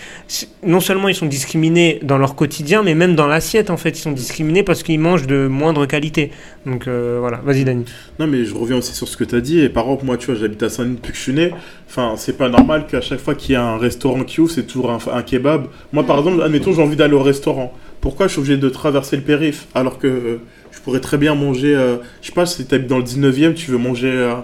[0.64, 4.02] Non seulement ils sont discriminés dans leur quotidien, mais même dans l'assiette en fait, ils
[4.02, 6.30] sont discriminés parce qu'ils mangent de moindre qualité.
[6.64, 7.84] Donc voilà, vas-y Dani.
[8.18, 9.60] Non, mais je reviens aussi sur ce que tu as dit.
[9.60, 11.52] Et par exemple, moi, tu vois, j'habite à Saint-Denis depuis que je suis né.
[11.88, 14.05] Enfin, c'est pas normal qu'à chaque fois qu'il y a un restaurant
[14.48, 15.66] c'est toujours un, kebab.
[15.92, 17.72] Moi, par exemple, admettons, j'ai envie d'aller au restaurant.
[18.00, 20.40] Pourquoi je suis obligé de traverser le périph' alors que euh,
[20.70, 21.74] je pourrais très bien manger.
[21.74, 24.34] euh, je sais pas, si tu habites dans le 19 e tu veux manger euh,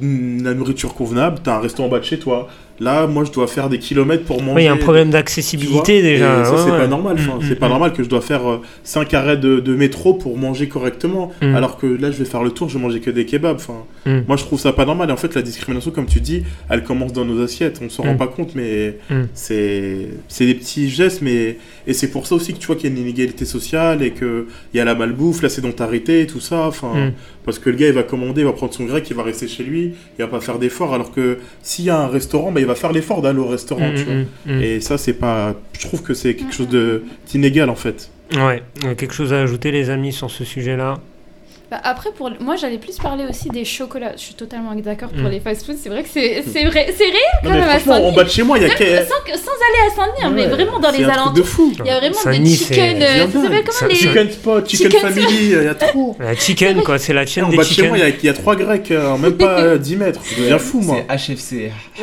[0.00, 2.48] la nourriture convenable, tu as un restaurant bas de chez toi.
[2.80, 4.62] Là, moi, je dois faire des kilomètres pour manger.
[4.62, 6.40] Il y a un problème d'accessibilité déjà.
[6.40, 6.78] Et ça, ouais, c'est ouais.
[6.78, 7.16] pas normal.
[7.18, 7.70] Enfin, Mm, c'est mm, pas mm.
[7.70, 11.32] normal que je dois faire 5 arrêts de, de métro pour manger correctement.
[11.40, 13.56] Alors que là, je vais faire le tour, je vais manger que des kebabs.
[13.56, 13.84] Enfin.
[14.06, 15.10] Moi, je trouve ça pas normal.
[15.10, 17.80] Et en fait, la discrimination, comme tu dis, elle commence dans nos assiettes.
[17.84, 18.98] On s'en rend pas compte, mais
[19.34, 21.22] c'est c'est des petits gestes.
[21.22, 21.58] Mais...
[21.86, 24.10] Et c'est pour ça aussi que tu vois qu'il y a une inégalité sociale et
[24.12, 26.66] qu'il y a la malbouffe, la sédentarité, tout ça.
[26.66, 27.12] Enfin, Mm.
[27.44, 29.48] Parce que le gars, il va commander, il va prendre son grec, il va rester
[29.48, 30.92] chez lui, il va pas faire d'efforts.
[30.94, 33.90] Alors que s'il y a un restaurant, bah, il va faire l'effort d'aller au restaurant.
[33.90, 34.14] Mm, tu vois.
[34.14, 34.62] mm, mm.
[34.62, 35.54] Et ça, c'est pas.
[35.72, 38.10] Je trouve que c'est quelque chose de- d'inégal en fait.
[38.36, 38.62] Ouais,
[38.96, 40.98] quelque chose à ajouter, les amis, sur ce sujet-là?
[41.70, 44.12] Bah, après, pour moi, j'allais plus parler aussi des chocolats.
[44.16, 45.30] Je suis totalement d'accord pour Mm.
[45.30, 45.76] les fast-foods.
[45.80, 47.14] C'est vrai que c'est c'est vrai, c'est réel
[47.44, 48.16] Non, quand mais même à en Saint-Denis.
[48.16, 48.74] bas de chez moi, il y a.
[48.74, 51.46] que- Sans, sans aller à Saint-Denis, hein, mais vraiment dans les de alentours.
[51.46, 51.72] fou.
[51.78, 53.02] Il y a vraiment des chicken.
[53.02, 53.26] Euh,
[53.70, 53.94] Ça- les.
[53.94, 56.16] Chicken Spot, Chicken, Chicken Family, il y a trop.
[56.20, 58.08] La chicken, quoi, c'est la chaîne En des bas de chez moi, chicken.
[58.08, 60.20] il y a- il y, a trois grecs, euh, en même pas euh, 10 mètres.
[60.24, 60.96] Je deviens fou, moi.
[61.08, 61.70] C'est HFC.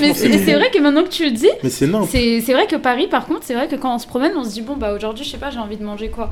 [0.00, 2.52] Mais- c'est Non, vrai que maintenant que tu le dis, Mais c'est n'importe c'est c'est
[2.52, 4.62] vrai que Paris, par contre, c'est vrai que quand on se promène, on se dit
[4.62, 6.30] bon, bah aujourd'hui, je sais pas, j'ai envie de manger quoi?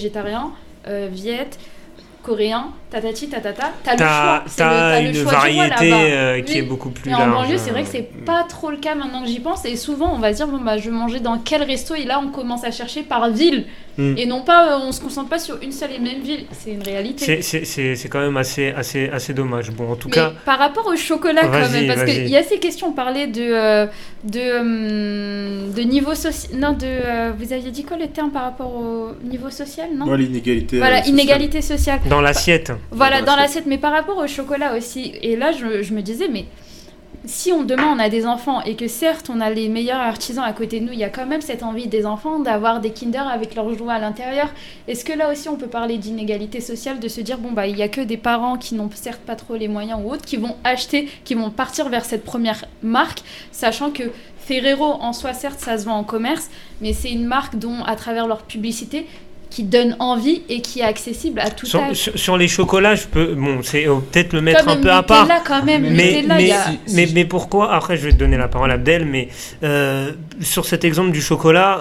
[0.00, 0.52] Végétarien,
[0.86, 1.58] euh, viette,
[2.22, 3.72] coréen, tatati, tatata.
[3.84, 4.44] T'as le choix.
[4.56, 6.02] T'as une choix du roi variété là-bas.
[6.02, 6.58] euh, qui Oui.
[6.58, 7.32] est beaucoup plus en large.
[7.32, 9.64] banlieue, c'est vrai que c'est euh, pas trop le cas maintenant que j'y pense.
[9.64, 12.04] Et souvent, on va se dire, bon, bah, je vais manger dans quel resto Et
[12.04, 13.66] là, on commence à chercher par ville.
[13.98, 14.14] Mm.
[14.18, 16.44] Et non pas, euh, on se concentre pas sur une seule et même ville.
[16.52, 17.42] C'est une réalité.
[17.42, 19.70] C'est- quand même assez, assez, assez dommage.
[19.70, 22.42] Bon, en tout Mais cas, par rapport au chocolat, quand même, parce qu'il y a
[22.42, 23.86] ces questions, on parlait de, euh,
[24.24, 26.58] de, hum, de niveau social.
[26.58, 26.86] Non, de.
[26.86, 30.12] euh, vous aviez dit quoi le terme par rapport au niveau social, non?
[30.14, 30.78] L'inégalité.
[30.78, 31.14] Voilà, euh, sociale.
[31.14, 32.00] inégalité sociale.
[32.08, 33.38] dans l'assiette, Voilà, dans l'assiette.
[33.38, 35.12] l'assiette, mais par rapport au chocolat aussi.
[35.22, 36.46] Et là, je, je me disais, mais
[37.24, 40.44] si on demain on a des enfants et que certes on a les meilleurs artisans
[40.44, 42.90] à côté de nous, il y a quand même cette envie des enfants d'avoir des
[42.90, 44.48] Kinder avec leurs jouets à l'intérieur.
[44.88, 47.76] Est-ce que là aussi on peut parler d'inégalité sociale, de se dire bon bah il
[47.76, 50.38] y a que des parents qui n'ont certes pas trop les moyens ou autres qui
[50.38, 53.22] vont acheter, qui vont partir vers cette première marque,
[53.52, 54.04] sachant que
[54.38, 56.48] Ferrero en soi certes ça se vend en commerce,
[56.80, 59.06] mais c'est une marque dont à travers leur publicité
[59.50, 61.96] qui donne envie et qui est accessible à tout sur, âge.
[61.96, 64.90] sur- sur les chocolats, je peux, bon, c'est euh, peut-être le mettre Comme un peu
[64.90, 65.22] à part.
[65.24, 67.24] Nutella quand même, Mais, mais, a...
[67.24, 69.28] Pourquoi Après, je vais te donner la parole à Abdel, mais
[69.62, 71.80] euh, sur cet exemple du chocolat,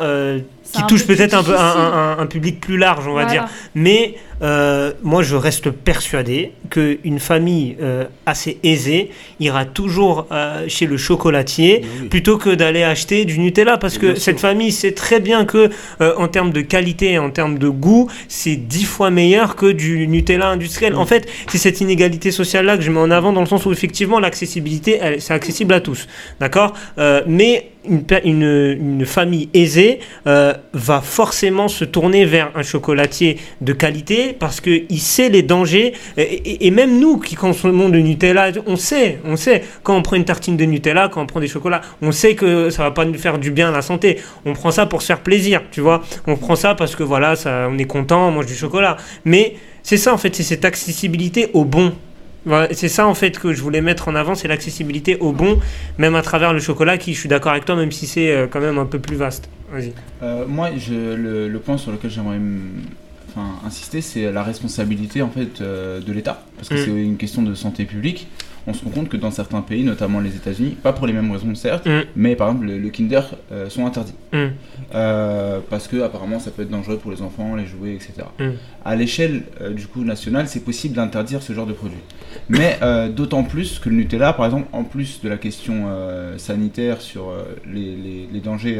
[0.71, 1.81] qui un touche peu peut-être un, peu un, difficile.
[1.93, 3.31] un- un public plus large, on va Voilà.
[3.31, 3.45] dire.
[3.75, 9.09] Mais euh, moi, je reste persuadé qu'une famille euh, assez aisée
[9.39, 12.07] ira toujours euh, chez le chocolatier oui.
[12.07, 14.23] plutôt que d'aller acheter du Nutella parce que Bien sûr.
[14.23, 15.69] cette famille sait très bien que
[16.01, 20.07] euh, en termes de qualité en termes de goût c'est dix fois meilleur que du
[20.07, 23.41] Nutella industriel en fait c'est cette inégalité sociale là que je mets en avant dans
[23.41, 26.07] le sens où effectivement l'accessibilité c'est accessible à tous
[26.39, 26.73] d'accord?
[26.97, 34.35] Euh, mais une, famille aisée euh, va forcément se tourner vers un chocolatier de qualité
[34.37, 35.93] parce qu'il sait les dangers.
[36.17, 39.63] Et, même nous qui consommons de Nutella on sait on sait.
[39.83, 42.69] Quand on prend une tartine de Nutella quand on prend des chocolats on sait que
[42.69, 44.19] ça va pas nous faire du bien à la santé.
[44.45, 46.03] On prend ça pour se faire plaisir tu vois.
[46.27, 48.97] On prend ça parce que voilà ça on est content on mange du chocolat.
[49.25, 51.93] Mais c'est ça en fait c'est cette accessibilité au bon
[52.71, 55.59] c'est ça en fait que je voulais mettre en avant, c'est l'accessibilité au bon,
[55.97, 58.47] même à travers le chocolat, qui je suis d'accord avec toi, même si c'est euh,
[58.49, 59.49] quand même un peu plus vaste.
[59.71, 59.93] Vas-y.
[60.23, 62.39] Euh, moi, je, le, le point sur lequel j'aimerais
[63.29, 66.85] enfin, insister, c'est la responsabilité en fait euh, de l'État, parce que Mm.
[66.85, 68.27] c'est une question de santé publique.
[68.67, 71.31] On se rend compte que dans certains pays, notamment les États-Unis, pas pour les mêmes
[71.31, 72.01] raisons certes, Mm.
[72.15, 74.47] mais par exemple le, le Kinder euh, sont interdits Mm.
[74.95, 78.13] Euh, parce que apparemment ça peut être dangereux pour les enfants, les jouets, etc.
[78.39, 78.49] Mm.
[78.85, 81.97] À l'échelle euh, du coup nationale, c'est possible d'interdire ce genre de produit.
[82.47, 82.77] Mais
[83.15, 85.85] d'autant plus que le Nutella, par exemple, en plus de la question
[86.37, 87.33] sanitaire sur
[87.65, 88.77] les, les- les dangers,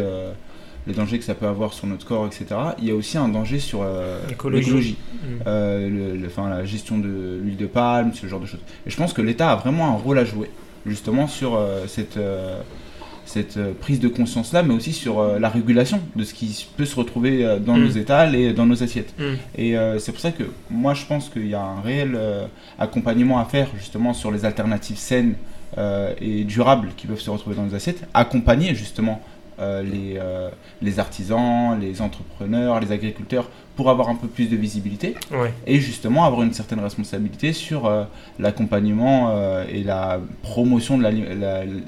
[0.87, 2.45] les dangers que ça peut avoir sur notre corps, etc.
[2.79, 4.97] Il y a aussi un danger sur euh, L'écologie.
[5.23, 5.27] Mm.
[5.47, 8.61] euh, le- le- la gestion de l'huile de palme, ce genre de choses.
[8.87, 10.49] Et je pense que l'État a vraiment un rôle à jouer,
[10.85, 12.17] justement sur euh, cette
[13.25, 16.95] cette prise de conscience là, mais aussi sur la régulation de ce qui peut se
[16.95, 17.83] retrouver dans Mm.
[17.83, 19.13] nos étals et dans nos assiettes.
[19.19, 19.23] Mm.
[19.61, 22.17] Et c'est pour ça que moi je pense qu'il y a un réel
[22.79, 25.35] accompagnement à faire justement sur les alternatives saines
[26.19, 29.21] et durables qui peuvent se retrouver dans nos assiettes, accompagner justement
[29.83, 30.49] les, euh,
[30.81, 35.53] les artisans, les entrepreneurs, les agriculteurs pour avoir un peu plus de visibilité Ouais.
[35.65, 38.03] et justement avoir une certaine responsabilité sur euh,
[38.37, 41.03] l'accompagnement euh, et la promotion de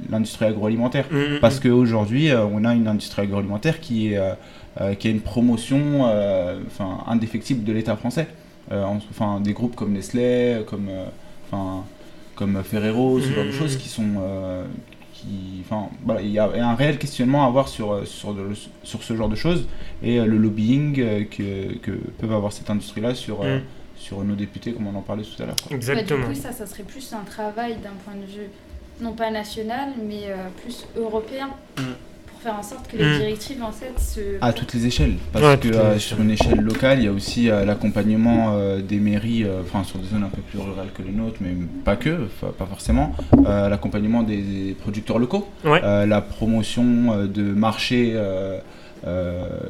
[0.09, 1.05] l'industrie agroalimentaire.
[1.11, 4.33] Mm, mm, Parce qu'aujourd'hui, euh, on a une industrie agroalimentaire qui, est, euh,
[4.79, 8.27] euh, qui a une promotion euh, enfin, indéfectible de l'État français.
[8.71, 11.05] Euh, en- enfin, des groupes comme Nestlé, comme, euh,
[11.51, 11.83] enfin,
[12.35, 14.03] comme Ferrero, ce genre de choses qui sont.
[15.21, 18.49] Qui, enfin, voilà, il y a un réel questionnement à avoir sur, euh, sur, de-
[18.83, 19.67] sur ce genre de choses
[20.03, 23.61] et euh, le lobbying euh, que, que peuvent avoir cette industrie-là sur, Mm.
[23.97, 25.55] sur nos députés, comme on en parlait tout à l'heure.
[25.69, 26.27] Bah, Exactement.
[26.27, 28.47] du coup, ça, ça serait plus un travail d'un point de vue,
[28.99, 31.81] non pas national, mais euh, plus européen, Mm.
[32.41, 33.17] Faire en sorte que les Mm.
[33.19, 34.19] directives, en fait, se...
[34.41, 37.11] À toutes les échelles, parce Ouais, que euh, sur une échelle locale, il y a
[37.11, 40.89] aussi euh, l'accompagnement euh, des mairies, euh, enfin sur des zones un peu plus rurales
[40.97, 41.51] que les nôtres, mais
[41.85, 42.27] pas que,
[42.57, 43.15] pas forcément,
[43.45, 45.81] euh, l'accompagnement des, des producteurs locaux, Ouais.
[45.83, 48.13] euh, la promotion euh, de marchés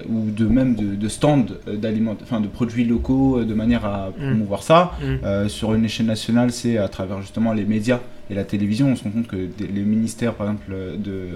[0.10, 1.78] ou de même de, de stands euh,
[2.22, 4.92] enfin de produits locaux, euh, de manière à promouvoir ça.
[5.02, 5.06] Mm.
[5.24, 8.88] Euh, sur une échelle nationale, c'est à travers justement les médias et la télévision.
[8.88, 11.28] On se rend compte que des- les ministères, par exemple, de,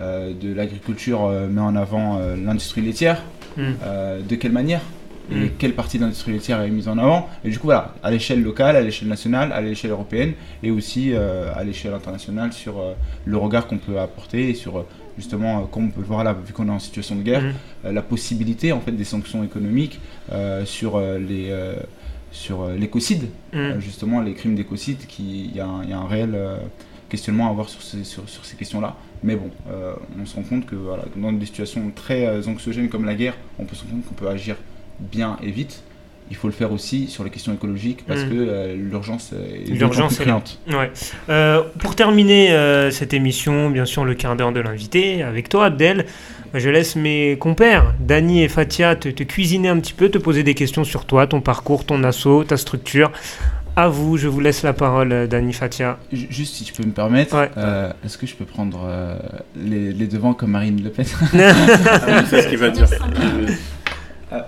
[0.00, 3.22] euh, de l'agriculture euh, met en avant euh, l'industrie laitière.
[3.56, 3.62] Mm.
[3.84, 4.80] Euh, de quelle manière
[5.32, 5.50] et Mm.
[5.58, 8.42] quelle partie de l'industrie laitière est mise en avant Et du coup, voilà, à l'échelle
[8.42, 10.32] locale, à l'échelle nationale, à l'échelle européenne
[10.64, 12.94] et aussi euh, à l'échelle internationale sur euh,
[13.26, 14.86] le regard qu'on peut apporter et sur euh,
[15.20, 17.42] justement, euh, comme on peut le voir là, vu qu'on est en situation de guerre,
[17.42, 17.52] Mhm.
[17.86, 20.00] euh, la possibilité en fait des sanctions économiques
[20.32, 20.90] euh, sur
[21.30, 21.52] les
[22.32, 25.98] sur l'écocide, euh, justement les crimes d'écocide, qui il y, a un- il y a
[25.98, 26.32] un réel
[27.08, 28.94] questionnement à avoir sur ces, sur, sur ces questions-là.
[29.24, 33.04] Mais bon, euh, on se rend compte que voilà, dans des situations très anxiogènes comme
[33.04, 34.56] la guerre, on peut se rendre compte qu'on peut agir
[35.00, 35.82] bien et vite.
[36.30, 38.28] Il faut le faire aussi sur les questions écologiques parce Mm.
[38.30, 40.58] que euh, l'urgence euh, est L'urgence criante.
[40.68, 40.90] Ouais.
[41.28, 45.66] Euh, pour terminer euh, cette émission, bien sûr, le quart d'heure de l'invité, avec toi,
[45.66, 46.06] Abdel,
[46.54, 50.42] je laisse mes compères, Dani et Fatia, te, te cuisiner un petit peu, te poser
[50.44, 53.10] des questions sur toi, ton parcours, ton assaut, ta structure.
[53.76, 55.98] À vous, je vous laisse la parole, Dani, Fatia.
[56.12, 57.50] Ju- Juste si tu peux me permettre, Ouais.
[57.56, 59.16] euh, est-ce que je peux prendre euh,
[59.56, 61.06] les, les devants comme Marine Le Pen?
[61.34, 62.86] Ah, c'est ce qu'il va dire.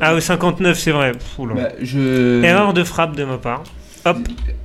[0.00, 1.12] Ah, au 59, c'est vrai.
[1.12, 1.54] Pff, oula.
[1.54, 2.42] Bah, je...
[2.42, 3.62] Erreur de frappe de ma part.
[4.04, 4.16] Hop.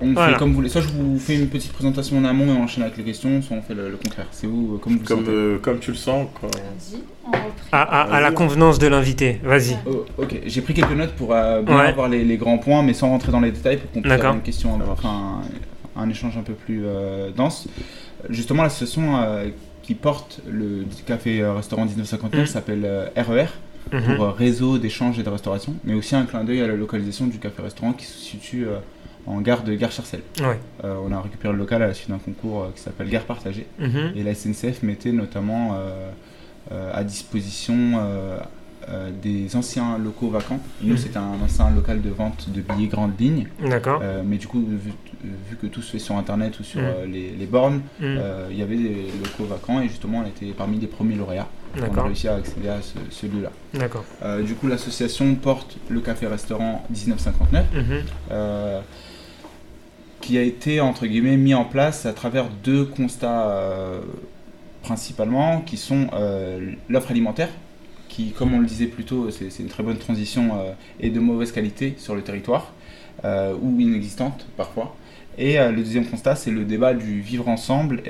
[0.02, 0.34] On Voilà.
[0.34, 0.70] fait comme vous voulez.
[0.70, 3.40] Soit je vous fais une petite présentation en amont et on enchaîne avec les questions,
[3.44, 4.26] soit on fait le, le contraire.
[4.32, 5.32] C'est vous, euh, comme vous le Comme, sentez.
[5.32, 6.28] euh, comme tu le sens.
[6.40, 6.50] Quoi.
[7.72, 9.40] À, à- à la convenance de l'invité.
[9.44, 9.78] Vas-y.
[9.86, 11.86] Oh, ok, j'ai pris quelques notes pour euh, bien Ouais.
[11.88, 14.26] avoir les, les grands points, mais sans rentrer dans les détails pour qu'on puisse D'accord.
[14.28, 14.90] avoir une question, marche.
[14.92, 15.42] enfin
[15.96, 17.68] un échange un peu plus euh, dense.
[18.30, 19.48] Justement, l'association euh,
[19.84, 22.46] qui porte le café-restaurant 1959 Mhm.
[22.48, 23.48] s'appelle euh, RER,
[23.92, 24.16] Mhm.
[24.16, 27.28] pour euh, réseau d'échange et de restauration, mais aussi un clin d'œil à la localisation
[27.28, 28.78] du café-restaurant qui se situe euh,
[29.26, 30.22] en gare de Gare Chercel.
[30.40, 30.60] Ouais.
[30.86, 33.24] Euh, on a récupéré le local à la suite d'un concours euh, qui s'appelle Gare
[33.24, 33.68] Partagée.
[33.80, 34.14] Mhm.
[34.16, 36.10] Et la SNCF mettait notamment euh,
[36.94, 37.76] à disposition
[39.22, 40.60] des anciens locaux vacants.
[40.82, 40.98] Nous, Mhm.
[40.98, 43.48] c'était un ancien local de vente de billets grande ligne.
[43.70, 44.02] D'accord.
[44.26, 44.94] Mais du coup, vu,
[45.50, 47.12] vu que tout se fait sur Internet ou sur Mhm.
[47.12, 48.20] les, les bornes, Mhm.
[48.52, 51.50] il y avait des locaux vacants et justement, on était parmi les premiers lauréats.
[51.80, 53.52] On a réussi à accéder à ce, ce lieu-là.
[53.74, 54.04] D'accord.
[54.24, 57.84] Euh, du coup, l'association porte le café-restaurant 1959 Mhm.
[58.32, 58.80] euh,
[60.22, 64.02] qui a été entre guillemets mis en place à travers deux constats euh,
[64.84, 66.08] principalement, qui sont
[66.90, 67.50] l'offre alimentaire,
[68.10, 70.52] qui, comme on le disait plus tôt, c'est une très bonne transition,
[71.02, 72.72] est de mauvaise qualité sur le territoire,
[73.26, 74.96] ou inexistante parfois.
[75.38, 78.02] Et le deuxième constat, c'est le débat du vivre ensemble.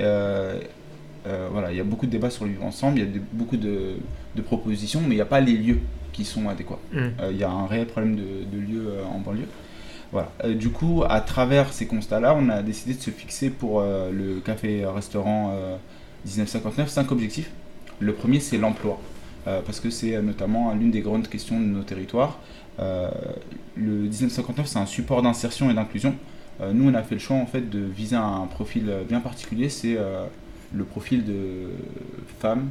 [1.28, 3.20] Euh, voilà, il y a beaucoup de débats sur le vivre ensemble, il y a
[3.32, 3.96] beaucoup de,
[4.34, 5.80] de propositions, mais il n'y a pas les lieux
[6.12, 6.78] qui sont adéquats.
[6.92, 7.12] Mhm.
[7.20, 9.48] Euh, il y a un réel problème de, de lieux euh, en banlieue.
[10.10, 10.30] Voilà.
[10.54, 15.52] Du coup, à travers ces constats-là, on a décidé de se fixer pour le café-restaurant
[15.52, 15.76] euh,
[16.24, 17.50] 1959 cinq objectifs.
[18.00, 18.98] Le premier, c'est l'emploi,
[19.44, 22.38] parce que c'est notamment l'une des grandes questions de nos territoires.
[22.80, 23.08] Euh,
[23.76, 26.14] le 1959, c'est un support d'insertion et d'inclusion.
[26.60, 29.68] Euh, nous, on a fait le choix en fait de viser un profil bien particulier,
[29.68, 30.24] c'est euh,
[30.74, 31.70] le profil de
[32.40, 32.68] femme,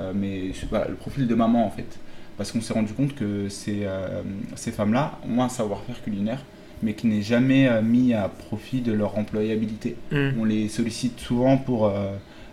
[0.00, 1.98] euh, mais voilà, le profil de maman en fait
[2.36, 4.22] parce qu'on s'est rendu compte que ces, euh,
[4.56, 6.42] ces femmes-là ont un savoir-faire culinaire,
[6.82, 9.96] mais qui n'est jamais euh, mis à profit de leur employabilité.
[10.10, 10.34] Mhm.
[10.40, 11.92] On les sollicite souvent pour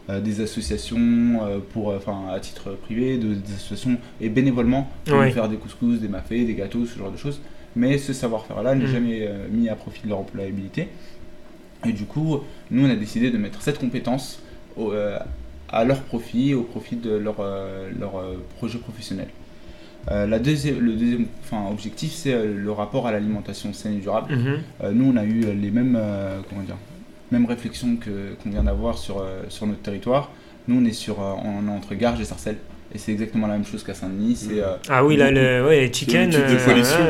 [0.10, 1.40] des associations,
[1.74, 5.32] pour, enfin, à titre privé, de- des associations et bénévolement pour Oui.
[5.32, 7.42] faire des couscous, des mafés, des gâteaux, ce genre de choses.
[7.76, 8.92] Mais ce savoir-faire-là n'est Mhm.
[8.92, 10.88] jamais mis à profit de leur employabilité.
[11.86, 12.40] Et du coup,
[12.72, 14.42] nous, on a décidé de mettre cette compétence
[14.78, 15.18] au- euh,
[15.70, 19.28] à leur profit, au profit de leur, euh, leur euh, projet professionnel.
[20.10, 24.00] Euh, la deuxième, le deuxième enfin, objectif, c'est euh, le rapport à l'alimentation saine et
[24.00, 24.34] durable.
[24.34, 24.58] Mhm.
[24.84, 26.00] Euh, nous, on a eu les mêmes,
[26.50, 26.78] comment dire,
[27.32, 30.32] mêmes réflexions que, qu'on vient d'avoir sur, sur notre territoire.
[30.70, 32.58] Nous, on est, sur, on est entre Garges et Sarcelles.
[32.96, 34.36] Et c'est exactement la même chose qu'à Saint-Denis.
[34.38, 36.32] C'est, euh, Ah oui, là, le ouais, les chicken.
[36.32, 36.48] C'est euh,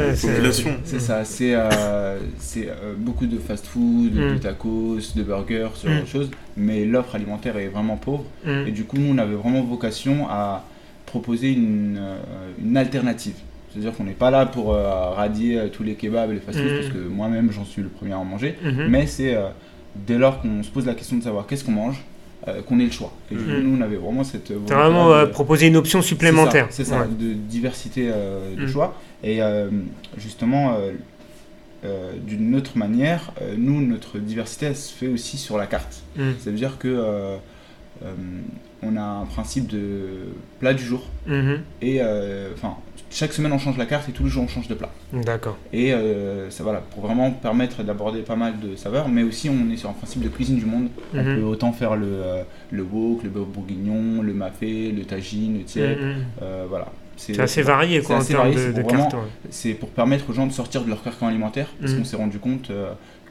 [0.10, 0.72] ouais, c'est- population.
[0.84, 4.40] c'est ça, c'est euh, c'est, euh, beaucoup de fast-food, de Mm.
[4.40, 6.02] tacos, de burgers, ce genre Mm.
[6.02, 6.32] de choses.
[6.58, 8.26] Mais l'offre alimentaire est vraiment pauvre.
[8.44, 8.68] Mhm.
[8.68, 10.66] Et du coup, nous, on avait vraiment vocation à
[11.06, 12.18] proposer une, euh,
[12.64, 13.36] une alternative.
[13.72, 16.76] C'est-à-dire qu'on n'est pas là pour euh, radier tous les kebabs et les fast-food, Mhm.
[16.78, 18.56] parce que moi-même, j'en suis le premier à en manger.
[18.64, 18.88] Mhm.
[18.90, 19.50] Mais c'est euh,
[19.96, 22.04] dès lors qu'on se pose la question de savoir qu'est-ce qu'on mange,
[22.48, 23.12] euh, qu'on ait le choix.
[23.32, 23.60] Et Mhm.
[23.64, 24.52] nous, on avait vraiment cette.
[24.66, 26.68] T'as vraiment euh, proposé une option supplémentaire.
[26.70, 27.08] C'est ça, c'est ça, Ouais.
[27.28, 28.68] de diversité euh, de Mm.
[28.70, 28.96] choix.
[29.24, 29.40] Et
[30.18, 30.78] justement,
[32.28, 36.04] d'une autre manière, nous, notre diversité, elle se fait aussi sur la carte.
[36.16, 36.22] Mm.
[36.40, 37.36] Ça veut dire que
[38.84, 40.28] on a un principe de
[40.60, 41.08] plat du jour.
[41.26, 41.60] Mhm.
[41.82, 42.02] Et
[42.54, 42.76] enfin,
[43.10, 44.90] chaque semaine on change la carte et tous les jours on change de plat.
[45.14, 45.58] D'accord.
[45.74, 49.72] Et euh, ça voilà, pour vraiment permettre d'aborder pas mal de saveurs, mais aussi on
[49.72, 50.90] est sur un principe de cuisine du monde.
[51.14, 51.36] On Mhm.
[51.36, 56.00] peut autant faire le, euh, le wok, le bourguignon, le mafé, le tagine, le tiède.
[56.00, 56.16] Mhm.
[56.42, 56.88] euh, voilà.
[57.16, 59.14] C'est assez varié quoi en assez termes varié, de, c'est de cartes.
[59.14, 59.20] ouais.
[59.50, 62.00] C'est pour permettre aux gens de sortir de leur carcan alimentaire, parce Mhm.
[62.00, 62.72] qu'on s'est rendu compte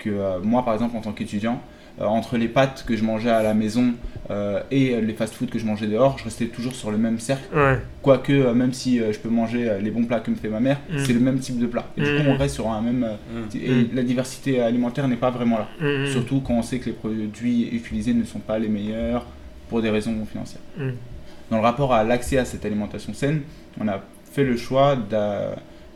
[0.01, 1.61] que moi par exemple en tant qu'étudiant,
[2.01, 3.95] entre les pâtes que je mangeais à la maison
[4.31, 7.45] euh, et les fast-food que je mangeais dehors, je restais toujours sur le même cercle.
[7.57, 7.79] Ouais.
[8.03, 10.49] Quoique, euh, même si euh, je peux manger euh, les bons plats que me fait
[10.49, 10.99] ma mère, Mm.
[10.99, 11.87] c'est le même type de plat.
[11.97, 12.17] Et du Mm.
[12.17, 13.05] coup, on reste sur un même.
[13.05, 13.89] euh, et Mm.
[13.95, 15.69] la diversité alimentaire n'est pas vraiment là.
[16.07, 19.25] Surtout quand on sait que les produits utilisés ne sont pas les meilleurs
[19.69, 20.63] pour des raisons financières.
[21.51, 23.43] Dans le rapport à l'accès à cette alimentation saine,
[23.81, 24.01] on a
[24.33, 24.97] fait le choix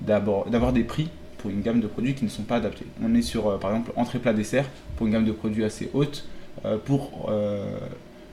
[0.00, 1.08] d'avoir des prix
[1.40, 2.86] pour une gamme de produits qui ne sont pas adaptés.
[3.02, 4.66] On est sur, euh, par exemple, entrée plat dessert
[4.96, 6.26] pour une gamme de produits assez haute
[6.64, 7.78] euh, pour euh,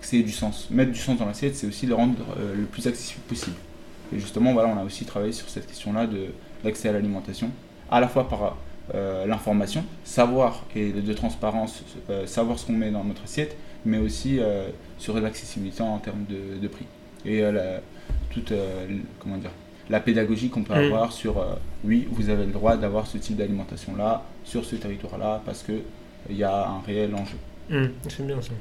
[0.01, 0.67] que ça ait du sens.
[0.69, 3.55] Mettre du sens dans l'assiette, c'est aussi le rendre euh, le plus accessible possible.
[4.13, 6.27] Et justement, voilà, on a aussi travaillé sur cette question-là de
[6.63, 7.49] l'accès à l'alimentation,
[7.91, 8.57] à la fois par
[8.95, 13.97] euh, l'information, savoir et de, transparence, euh, savoir ce qu'on met dans notre assiette, mais
[13.97, 16.85] aussi euh, sur l'accessibilité en termes de, de prix.
[17.25, 17.81] Et euh, la,
[18.29, 18.87] toute, euh,
[19.19, 19.51] comment dire,
[19.89, 20.85] la pédagogie qu'on peut Mm.
[20.85, 25.41] avoir sur, euh, oui, vous avez le droit d'avoir ce type d'alimentation-là, sur ce territoire-là,
[25.45, 27.37] parce qu'il y a un réel enjeu.
[27.69, 27.91] Mhm.
[28.09, 28.51] C'est bien ça.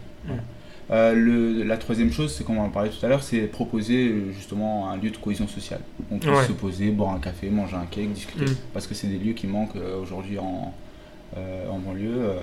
[0.93, 4.09] Euh, le- la troisième chose, c'est comme on en parlait tout à l'heure, c'est proposer
[4.09, 5.81] euh, justement un lieu de cohésion sociale.
[6.13, 6.45] On peut Ouais.
[6.47, 8.55] se poser, boire un café, manger un cake, discuter, Mm.
[8.73, 10.73] parce que c'est des lieux qui manquent euh, aujourd'hui en,
[11.37, 12.37] euh, en banlieue.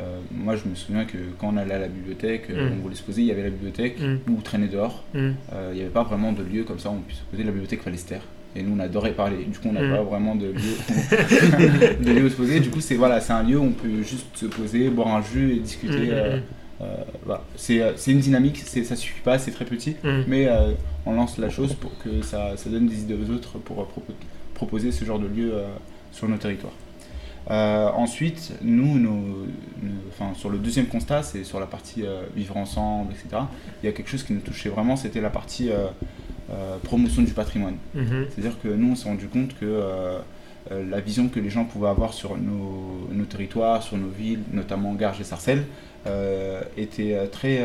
[0.00, 2.72] Euh, moi, je me souviens que quand on allait à la bibliothèque, euh, Mm.
[2.78, 4.30] on voulait se poser, il y avait la bibliothèque Mm.
[4.30, 5.04] ou traîner dehors.
[5.14, 5.34] Mhm.
[5.54, 7.44] Euh, il n'y avait pas vraiment de lieu comme ça où on puisse se poser.
[7.44, 8.22] La bibliothèque fallait se taire.
[8.54, 9.44] Et nous, on adorait parler.
[9.44, 9.96] Du coup, on n'a Mm.
[9.96, 10.76] pas vraiment de lieu,
[12.00, 12.60] de lieu où se poser.
[12.60, 15.22] Du coup, c'est voilà, c'est un lieu où on peut juste se poser, boire un
[15.22, 16.10] jus et discuter.
[16.10, 16.38] Euh,
[17.24, 17.42] voilà.
[17.56, 20.48] C'est une dynamique, ça suffit pas, c'est très petit, mais
[21.06, 24.12] on lance la chose pour que ça, ça donne des idées aux autres pour propo-
[24.54, 25.52] proposer ce genre de lieu
[26.12, 26.72] sur nos territoires.
[27.50, 32.22] Euh, ensuite, nous, nos- nos- enfin, sur le deuxième constat, c'est sur la partie euh,
[32.34, 33.42] vivre ensemble, etc.
[33.82, 35.86] Il y a quelque chose qui nous touchait vraiment, c'était la partie euh,
[36.82, 37.76] promotion du patrimoine.
[37.94, 38.26] Mhm.
[38.30, 39.80] C'est-à-dire que nous, on s'est rendu compte que
[40.70, 44.94] la vision que les gens pouvaient avoir sur nos, nos territoires, sur nos villes, notamment
[44.94, 45.64] Garges et Sarcelles,
[46.76, 47.64] était très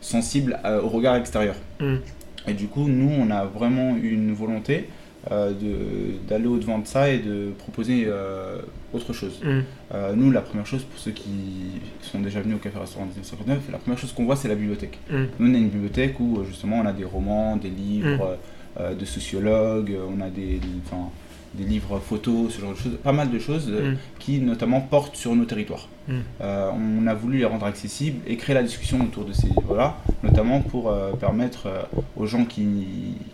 [0.00, 1.54] sensible au regard extérieur.
[1.80, 2.00] Mhm.
[2.48, 4.88] Et du coup, nous, on a vraiment eu une volonté
[5.30, 8.58] d'aller au-devant de ça et de proposer euh,
[8.92, 9.40] autre chose.
[9.42, 9.64] Mhm.
[9.94, 13.70] Euh, nous, la première chose, pour ceux qui sont déjà venus au Café Restaurant 1959,
[13.72, 14.98] la première chose qu'on voit, c'est la bibliothèque.
[15.10, 15.28] Mhm.
[15.38, 18.38] Nous, on a une bibliothèque où euh, justement on a des romans, des livres
[18.80, 21.08] euh, de sociologues, euh, on a des, enfin,
[21.54, 23.96] des livres photos, ce genre de choses, pas mal de choses euh, Mhm.
[24.18, 25.88] qui notamment portent sur nos territoires.
[26.08, 26.22] Mhm.
[26.40, 26.70] Euh,
[27.02, 30.60] on a voulu les rendre accessibles et créer la discussion autour de ces livres-là, notamment
[30.60, 31.82] pour euh, permettre euh,
[32.16, 32.86] aux gens qui,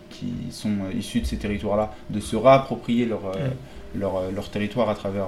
[0.09, 3.49] qui sont issus de ces territoires-là de se réapproprier leur, euh,
[3.95, 5.27] leur, leur territoire à travers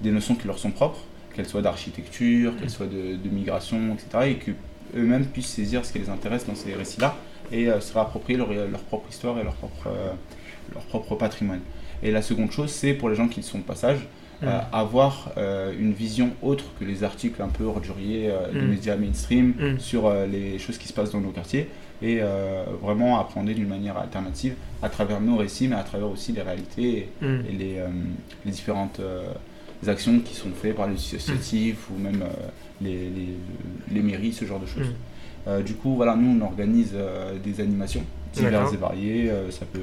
[0.00, 1.00] des notions qui leur sont propres,
[1.34, 4.30] qu'elles soient d'architecture, qu'elles soient de, de migration, etc.
[4.30, 7.14] Et qu'eux-mêmes puissent saisir ce qui les intéresse dans ces récits-là
[7.52, 9.88] et se réapproprier leur, leur propre histoire et leur propre,
[10.74, 11.60] leur propre patrimoine.
[12.02, 13.98] Et la seconde chose, c'est pour les gens qui sont de passage,
[14.42, 18.70] euh, avoir euh, une vision autre que les articles un peu orduriers euh, des Mm.
[18.70, 19.78] médias mainstream Mm.
[19.78, 21.68] sur euh, les choses qui se passent dans nos quartiers
[22.02, 22.18] et
[22.82, 27.08] vraiment apprendre d'une manière alternative à travers nos récits, mais à travers aussi les réalités
[27.22, 27.76] et, et les,
[28.44, 29.00] les différentes
[29.86, 32.24] actions qui sont faites par les associatifs ou même
[32.80, 33.28] les, les,
[33.94, 34.88] les mairies, ce genre de choses.
[35.46, 38.02] Euh, du coup, voilà, nous on organise euh, des animations
[38.34, 39.30] diverses et variées.
[39.30, 39.80] euh, ça peut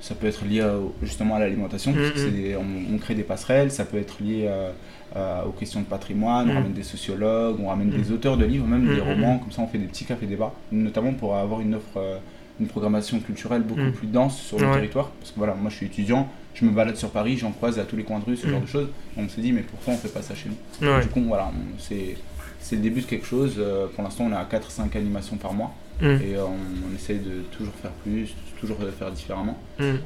[0.00, 0.64] ça peut être lié
[1.02, 4.44] justement à l'alimentation, parce que des- on, on crée des passerelles, ça peut être lié
[4.46, 4.70] euh,
[5.16, 8.66] euh, aux questions de patrimoine, on ramène des sociologues, on ramène des auteurs de livres,
[8.66, 11.74] même des romans, comme ça on fait des petits cafés débats, notamment pour avoir une
[11.74, 12.18] offre, euh,
[12.60, 13.92] une programmation culturelle beaucoup Mhm.
[13.92, 14.74] plus dense sur le Ouais.
[14.74, 17.78] territoire, parce que voilà, moi je suis étudiant, je me balade sur Paris, j'en croise
[17.78, 19.94] à tous les coins de rue, ce genre de choses, on s'est dit mais pourquoi
[19.94, 20.86] on fait pas ça chez nous?
[20.88, 21.02] Ouais.
[21.02, 23.62] Du coup voilà, c'est le début de quelque chose,
[23.94, 26.20] pour l'instant on est à 4-5 animations par mois, Mhm.
[26.22, 29.58] et euh, on, on essaye de toujours faire plus, toujours faire différemment.
[29.78, 29.98] Mhm.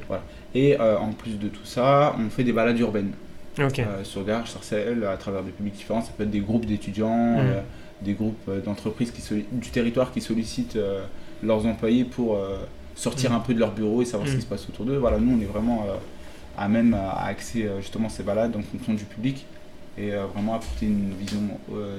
[0.55, 3.11] Et euh, en plus de tout ça, on fait des balades urbaines
[3.59, 3.69] euh,
[4.03, 6.01] sur Garges, Sarcelles, à travers des publics différents.
[6.01, 7.39] Ça peut être des groupes d'étudiants, Mm.
[7.39, 7.61] euh,
[8.01, 9.21] des groupes d'entreprises qui
[9.51, 10.77] du territoire qui sollicitent
[11.41, 12.37] leurs employés pour
[12.95, 13.35] sortir Mm.
[13.35, 14.37] un peu de leur bureau et savoir ce Mm.
[14.37, 14.97] qui se passe autour d'eux.
[14.97, 15.85] Voilà, nous on est vraiment
[16.57, 19.45] à même à axer justement ces balades en fonction du public
[19.97, 21.41] et vraiment apporter une vision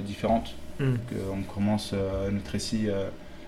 [0.05, 0.55] différente.
[0.79, 0.85] Que
[1.33, 1.95] on commence
[2.33, 2.89] notre récit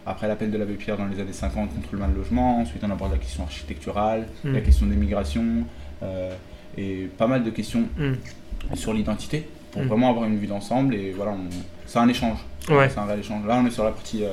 [0.06, 2.60] après l'appel de l'abbé Pierre dans les années 50 contre le mal logement.
[2.60, 4.52] Ensuite, on aborde la question architecturale, Mhm.
[4.54, 5.64] la question des migrations.
[6.02, 6.30] euh,
[6.76, 8.74] et pas mal de questions Mm.
[8.74, 9.86] sur l'identité pour Mm.
[9.86, 11.48] vraiment avoir une vue d'ensemble et voilà, on-
[11.86, 12.38] c'est un échange.
[12.68, 12.90] Ouais.
[12.90, 13.46] C'est un réel échange.
[13.46, 14.28] Là, on est sur la partie euh,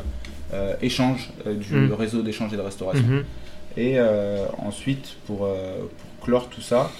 [0.54, 3.06] euh, échange du réseau d'échange et de restauration.
[3.78, 3.98] Et
[4.60, 6.92] ensuite, pour, pour clore tout ça,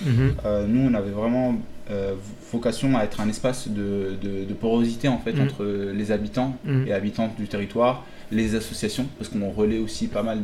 [0.68, 1.56] nous, on avait vraiment
[1.92, 2.14] euh,
[2.54, 6.56] vocation à être un espace de, de- de porosité en fait entre les habitants
[6.88, 10.40] et habitantes du territoire, les associations, parce qu'on relaie aussi pas mal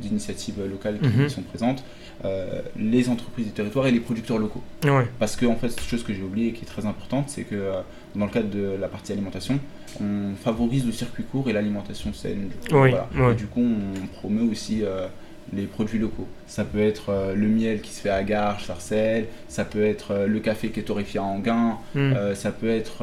[0.00, 1.28] d'initiatives locales qui Mhm.
[1.28, 1.84] sont présentes,
[2.24, 4.62] euh, les entreprises du territoire et les producteurs locaux.
[4.84, 5.06] Ouais.
[5.18, 7.42] Parce que en fait, cette chose que j'ai oubliée et qui est très importante, c'est
[7.42, 7.80] que euh,
[8.14, 9.58] dans le cadre de la partie alimentation,
[10.00, 12.48] on favorise le circuit court et l'alimentation saine.
[12.48, 13.08] Du coup, Oui, voilà.
[13.16, 13.32] ouais.
[13.32, 15.06] Et du coup, on promeut aussi euh,
[15.52, 16.26] les produits locaux.
[16.46, 20.12] Ça peut être euh, le miel qui se fait à Garches, Sarcelles, ça peut être
[20.12, 21.98] euh, le café qui est torréfié à Anguin, Mm.
[21.98, 23.02] euh, ça peut être,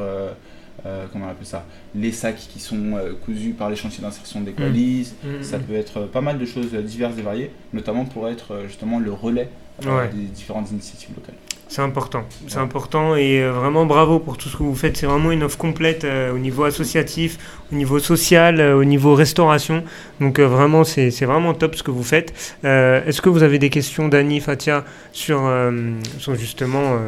[0.86, 1.64] euh, comment on appelle ça,
[1.94, 5.14] les sacs qui sont euh, cousus par les chantiers d'insertion des coalises.
[5.24, 5.42] Mm.
[5.42, 8.98] Ça peut être euh, pas mal de choses diverses et variées, notamment pour être justement
[8.98, 9.48] le relais
[9.86, 10.10] Ouais.
[10.12, 11.34] des différentes initiatives locales.
[11.68, 12.62] C'est important, c'est Ouais.
[12.62, 14.98] important et vraiment bravo pour tout ce que vous faites.
[14.98, 17.38] C'est vraiment une offre complète euh, au niveau associatif,
[17.72, 19.82] au niveau social, euh, au niveau restauration.
[20.20, 22.34] Donc euh, vraiment, c'est vraiment top ce que vous faites.
[22.62, 25.50] Est-ce que vous avez des questions, Dani, Fatia, sur,
[26.18, 26.98] sur justement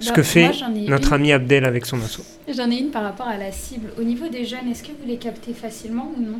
[0.00, 0.50] ce Bah, que fait
[0.88, 1.14] notre une.
[1.14, 2.20] ami Abdel avec son asso
[2.54, 3.90] J'en ai une par rapport à la cible.
[3.98, 6.38] Au niveau des jeunes, est-ce que vous les captez facilement ou non?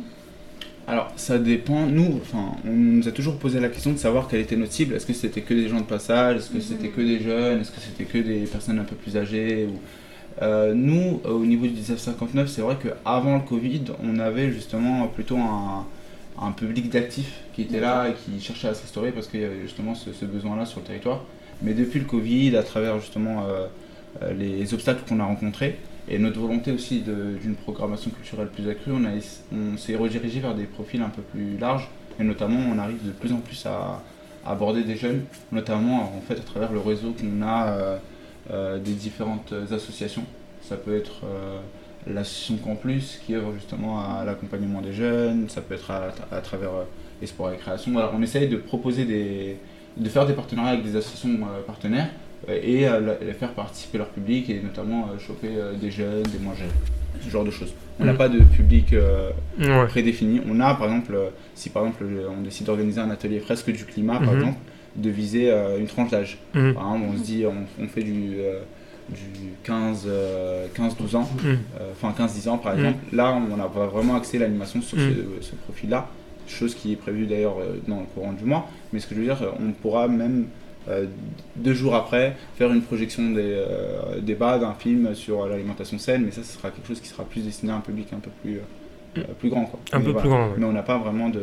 [0.87, 1.85] Alors, ça dépend.
[1.85, 4.95] Nous, enfin, on nous a toujours posé la question de savoir quelle était notre cible.
[4.95, 6.37] Est-ce que c'était que des gens de passage?
[6.37, 6.61] Est-ce que Mhm.
[6.61, 7.61] c'était que des jeunes?
[7.61, 9.77] Est-ce que c'était que des personnes un peu plus âgées ou...
[10.41, 15.05] Euh, Nous, euh, au niveau du 1959, c'est vrai qu'avant le Covid, on avait justement
[15.07, 15.85] plutôt un,
[16.41, 19.43] un public d'actifs qui était là et qui cherchait à se restaurer parce qu'il y
[19.43, 21.23] avait justement ce, ce besoin-là sur le territoire.
[21.61, 23.65] Mais depuis le Covid, à travers justement euh,
[24.23, 28.91] euh, les obstacles qu'on a rencontrés, et notre volonté aussi d'une programmation culturelle plus accrue,
[28.93, 31.87] on, s'est redirigé vers des profils un peu plus larges
[32.19, 34.01] et notamment on arrive de plus en plus à,
[34.45, 37.99] aborder des jeunes, notamment en fait à travers le réseau qu'on a
[38.49, 40.23] euh, des différentes associations.
[40.63, 41.25] Ça peut être
[42.07, 46.71] l'association Campus qui œuvre justement à l'accompagnement des jeunes, ça peut être à, à travers
[47.25, 47.95] sports et création.
[47.97, 49.57] Alors on essaye de proposer des,
[49.99, 52.09] de faire des partenariats avec des associations euh, partenaires
[52.49, 56.39] euh, et euh, les faire participer leur public et notamment choper euh, des jeunes, des
[56.39, 56.69] moins jeunes,
[57.21, 57.73] ce genre de choses.
[57.99, 58.17] On n'a Mm.
[58.17, 59.29] pas de public euh,
[59.59, 59.87] Ouais.
[59.87, 60.39] prédéfini.
[60.49, 61.17] On a par exemple,
[61.53, 62.05] si par exemple
[62.37, 64.39] on décide d'organiser un atelier fresque du climat par Mhm.
[64.39, 64.57] exemple,
[64.95, 66.37] de viser euh, une tranche d'âge.
[66.53, 66.71] Mm.
[66.73, 68.59] Par exemple, on se dit, on, on fait du, euh,
[69.09, 71.55] du 15, euh, 15-12 ans, Mm.
[71.91, 72.99] enfin 15-10 ans par exemple.
[73.11, 76.07] Là, on a vraiment axé l'animation sur ce, ce profil-là,
[76.51, 78.67] chose qui est prévue d'ailleurs euh, dans le courant du mois.
[78.93, 80.47] Mais ce que je veux dire, euh, on pourra même
[80.89, 81.05] euh,
[81.55, 86.31] deux jours après faire une projection des euh, débats d'un film sur l'alimentation saine, mais
[86.31, 88.59] ça, ce sera quelque chose qui sera plus destiné à un public un peu plus,
[89.17, 89.65] euh, plus grand.
[89.65, 89.79] Quoi.
[89.91, 90.21] Un Mais peu voilà.
[90.21, 90.53] plus grand, ouais.
[90.57, 91.41] Mais on n'a pas vraiment de,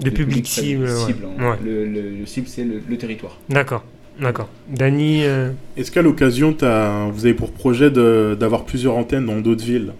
[0.00, 0.84] De public cible.
[0.84, 0.90] ouais.
[1.38, 1.50] hein.
[1.50, 1.56] Ouais.
[1.64, 3.38] Le, le- le cible, c'est le, le territoire.
[3.48, 3.84] D'accord,
[4.20, 4.48] d'accord.
[4.68, 9.40] Dani, euh, Est-ce qu'à l'occasion, t'as- vous avez pour projet de- d'avoir plusieurs antennes dans
[9.40, 9.92] d'autres villes?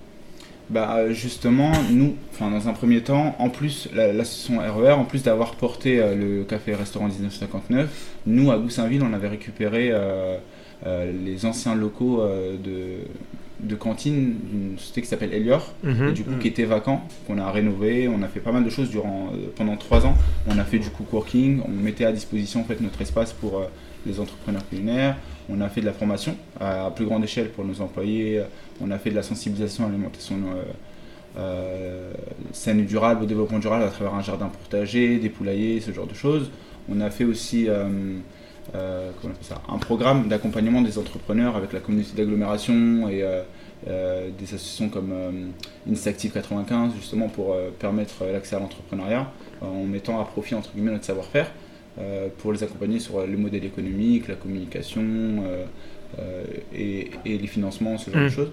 [0.68, 5.22] Bah justement, nous, enfin dans un premier temps, en plus la- l'association RER, en plus
[5.22, 7.88] d'avoir porté euh, le café restaurant 1959,
[8.26, 10.36] nous à Goussainville, on avait récupéré euh,
[10.84, 12.20] euh, les anciens locaux
[12.64, 12.96] de,
[13.60, 16.08] de cantine d'une société qui s'appelle Elior, mhm.
[16.08, 16.38] et du coup Mhm.
[16.40, 19.76] qui était vacant, qu'on a rénové, on a fait pas mal de choses durant pendant
[19.76, 20.14] trois ans.
[20.48, 23.62] On a fait du coworking, on mettait à disposition en fait notre espace pour
[24.04, 25.16] les entrepreneurs culinaires.
[25.48, 28.42] On a fait de la formation à, plus grande échelle pour nos employés.
[28.80, 30.62] On a fait de la sensibilisation à l'alimentation euh,
[31.38, 32.12] euh,
[32.52, 36.06] saine et durable, au développement durable à travers un jardin potager, des poulaillers, ce genre
[36.06, 36.50] de choses.
[36.88, 38.18] On a fait aussi euh,
[38.74, 43.24] un programme d'accompagnement des entrepreneurs avec la communauté d'agglomération et
[43.86, 45.12] des associations comme
[45.86, 49.30] Initiative 95 justement pour permettre l'accès à l'entrepreneuriat
[49.60, 51.50] en mettant à profit entre guillemets notre savoir-faire
[52.38, 55.64] pour les accompagner sur euh, le modèle économique, la communication euh,
[56.18, 56.44] euh,
[56.74, 58.24] et, et les financements, ce genre Mm.
[58.24, 58.52] de choses.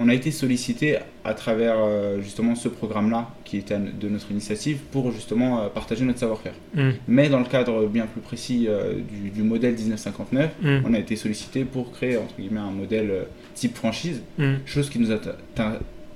[0.00, 4.78] On a été sollicité à travers euh, justement ce programme-là qui était de notre initiative
[4.90, 6.54] pour justement euh, partager notre savoir-faire.
[6.74, 6.90] Mm.
[7.08, 10.78] Mais dans le cadre bien plus précis euh, du, du modèle 1959, Mm.
[10.86, 13.22] on a été sollicité pour créer entre guillemets un modèle euh,
[13.54, 14.54] type franchise Mm.
[14.66, 15.08] chose qui nous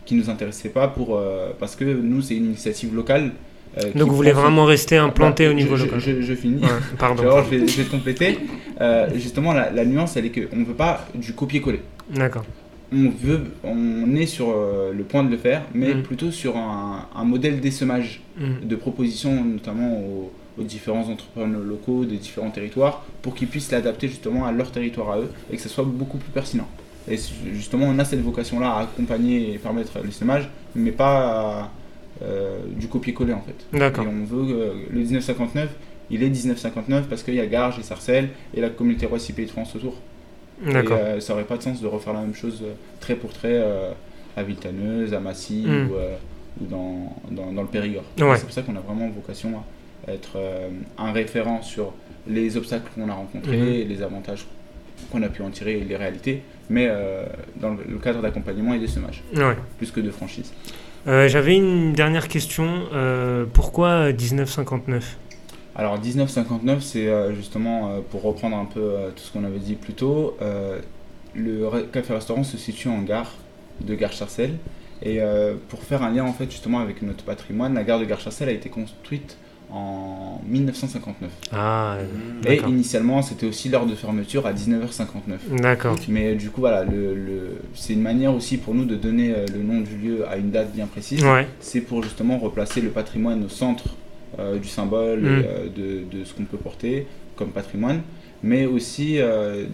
[0.07, 3.32] qui nous intéressait pas pour euh, parce que nous c'est une initiative locale.
[3.79, 6.35] Euh, Donc vous voulez vraiment rester implanté Bah, au niveau je, local Je, je- je
[6.35, 6.62] finis.
[6.62, 6.68] Ouais,
[6.99, 7.22] Pardon.
[7.22, 8.39] Alors, je, vais, je vais te compléter.
[8.81, 11.81] Euh, justement, la, la nuance, elle est qu'on ne veut pas du copier-coller.
[12.11, 12.45] D'accord.
[12.93, 16.03] On veut, on est sur euh, le point de le faire, mais Mm.
[16.03, 18.66] plutôt sur un, un modèle d'essemage Mm.
[18.66, 24.09] de propositions, notamment aux, aux différents entrepreneurs locaux des différents territoires, pour qu'ils puissent l'adapter
[24.09, 26.68] justement à leur territoire à eux et que ce soit beaucoup plus pertinent.
[27.11, 27.16] Et
[27.53, 31.62] justement, on a cette vocation-là à accompagner et permettre l'essaimage, mais pas euh,
[32.77, 33.79] du copier-coller en fait.
[33.79, 34.05] D'accord.
[34.05, 35.69] Et on veut, euh, le 1959,
[36.11, 39.51] il est 1959 parce qu'il y a Garges et Sarcelles et la communauté Pays de
[39.51, 39.95] France autour.
[40.64, 40.97] D'accord.
[40.99, 43.33] Et, euh, ça aurait pas de sens de refaire la même chose euh, trait pour
[43.33, 43.91] trait euh,
[44.37, 45.91] à Villetaneuse, à Massy Mm.
[45.91, 46.17] ou, euh,
[46.61, 48.05] ou dans, dans, dans le Périgord.
[48.19, 48.37] Ouais.
[48.37, 49.53] C'est pour ça qu'on a vraiment vocation
[50.09, 51.93] à être euh, un référent sur
[52.29, 53.89] les obstacles qu'on a rencontrés, Mhm.
[53.89, 54.47] les avantages
[55.12, 57.25] qu'on a pu en tirer et les réalités, mais euh,
[57.57, 59.55] dans le, cadre d'accompagnement et d'essaimage, Ouais.
[59.79, 60.53] plus que de franchise.
[61.07, 62.69] Euh, J'avais une dernière question.
[62.93, 65.17] Euh, pourquoi 1959
[65.77, 69.95] Alors 1959, c'est euh, justement, pour reprendre un peu tout ce qu'on avait dit plus
[69.95, 70.37] tôt,
[71.35, 73.33] le re- café-restaurant se situe en gare
[73.81, 74.55] de Gare-Charcel.
[75.03, 75.21] Et
[75.69, 78.53] pour faire un lien en fait justement avec notre patrimoine, la gare de Gare-Charcel a
[78.53, 79.37] été construite
[79.71, 81.31] en 1959.
[81.53, 81.99] Ah,
[82.47, 82.69] Et d'accord.
[82.71, 85.61] initialement, c'était aussi l'heure de fermeture à 19h59.
[85.61, 85.97] D'accord.
[86.09, 89.33] Mais euh, du coup, voilà, le, le- c'est une manière aussi pour nous de donner
[89.35, 91.23] euh, le nom du lieu à une date bien précise.
[91.25, 91.47] Ouais.
[91.61, 93.97] C'est pour justement replacer le patrimoine au centre
[94.39, 95.27] euh, du symbole Mm.
[95.27, 95.67] et, euh,
[96.11, 97.07] de, de ce qu'on peut porter
[97.37, 98.03] comme patrimoine.
[98.43, 99.64] Mais aussi, euh,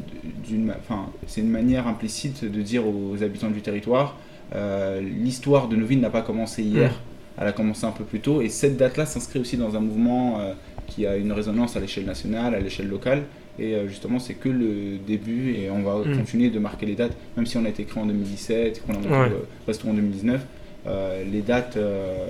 [0.47, 4.16] d'une, ma- enfin, c'est une manière implicite de dire aux habitants du territoire
[4.55, 6.95] euh, l'histoire de nos villes n'a pas commencé hier, Mm.
[7.41, 8.41] Elle a commencé un peu plus tôt.
[8.43, 10.53] Et cette date-là s'inscrit aussi dans un mouvement euh,
[10.87, 13.22] qui a une résonance à l'échelle nationale, à l'échelle locale.
[13.59, 16.16] Et euh, justement, c'est que le début et on va Mm.
[16.18, 18.95] continuer de marquer les dates, même si on a été créé en 2017 et qu'on
[18.95, 19.28] a monté Ouais.
[19.28, 20.41] le restaurant en 2019.
[20.87, 22.26] euh, les dates, euh,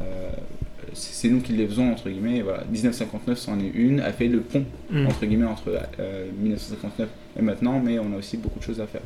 [0.00, 0.30] euh,
[0.94, 2.38] c'est nous qui les faisons, entre guillemets.
[2.38, 2.64] et Voilà.
[2.70, 5.06] 1959, c'en est une, a fait le pont, Mm.
[5.06, 5.70] entre guillemets, entre
[6.00, 9.02] euh, 1959 et maintenant, mais on a aussi beaucoup de choses à faire.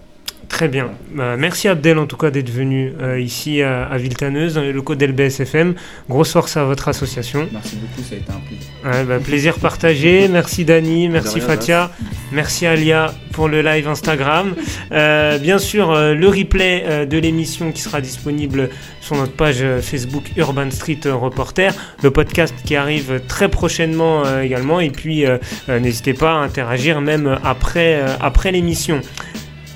[0.49, 0.91] Très bien.
[1.13, 4.73] Bah, merci Abdel en tout cas d'être venu euh, ici à, à Villetaneuse dans les
[4.73, 5.75] locaux d'LBSFM.
[6.09, 7.49] Grosse force à votre association.
[7.53, 8.67] Merci beaucoup, ça a été un plaisir.
[8.85, 10.29] Ouais, bah, plaisir partagé.
[10.29, 11.91] Merci Dani, merci rien, Fatia,
[12.33, 14.55] merci Alia pour le live Instagram.
[14.93, 18.71] Euh, bien sûr, euh, le replay euh, de l'émission qui sera disponible
[19.01, 21.75] sur notre page euh, Facebook Urban Street euh, Reporter.
[22.03, 24.81] Le podcast qui arrive très prochainement euh, également.
[24.81, 25.39] Et puis, euh,
[25.69, 29.01] euh, n'hésitez pas à interagir même après, euh, après l'émission.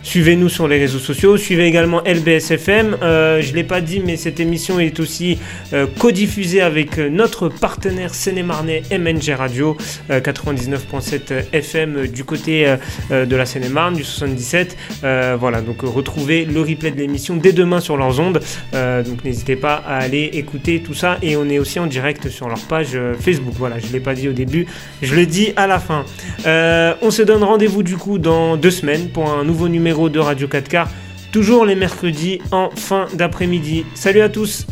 [0.03, 2.97] Suivez-nous sur les réseaux sociaux, suivez également LBSFM.
[3.03, 5.39] Euh, je ne l'ai pas dit, mais cette émission est aussi
[5.75, 9.77] euh, codiffusée avec euh, notre partenaire Seine-et-Marnais MNG Radio,
[10.09, 12.77] euh, 99.7 FM euh, du côté euh,
[13.11, 14.77] euh, de la Seine-et-Marne, du 77.
[15.05, 18.41] Euh, voilà, donc euh, retrouvez le replay de l'émission dès demain sur leurs ondes.
[18.75, 21.19] Euh, donc n'hésitez pas à aller écouter tout ça.
[21.21, 23.53] Et on est aussi en direct sur leur page euh, Facebook.
[23.59, 24.67] Voilà, je ne l'ai pas dit au début,
[25.03, 26.07] je le dis à la fin.
[26.47, 30.19] Euh, on se donne rendez-vous du coup dans deux semaines pour un nouveau numéro de
[30.19, 30.89] Radio 4 quarts,
[31.33, 33.85] toujours les mercredis en fin d'après-midi.
[33.95, 34.67] Salut à tous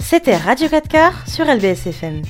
[0.00, 2.22] C'était Radio 4 quarts sur LBSFM.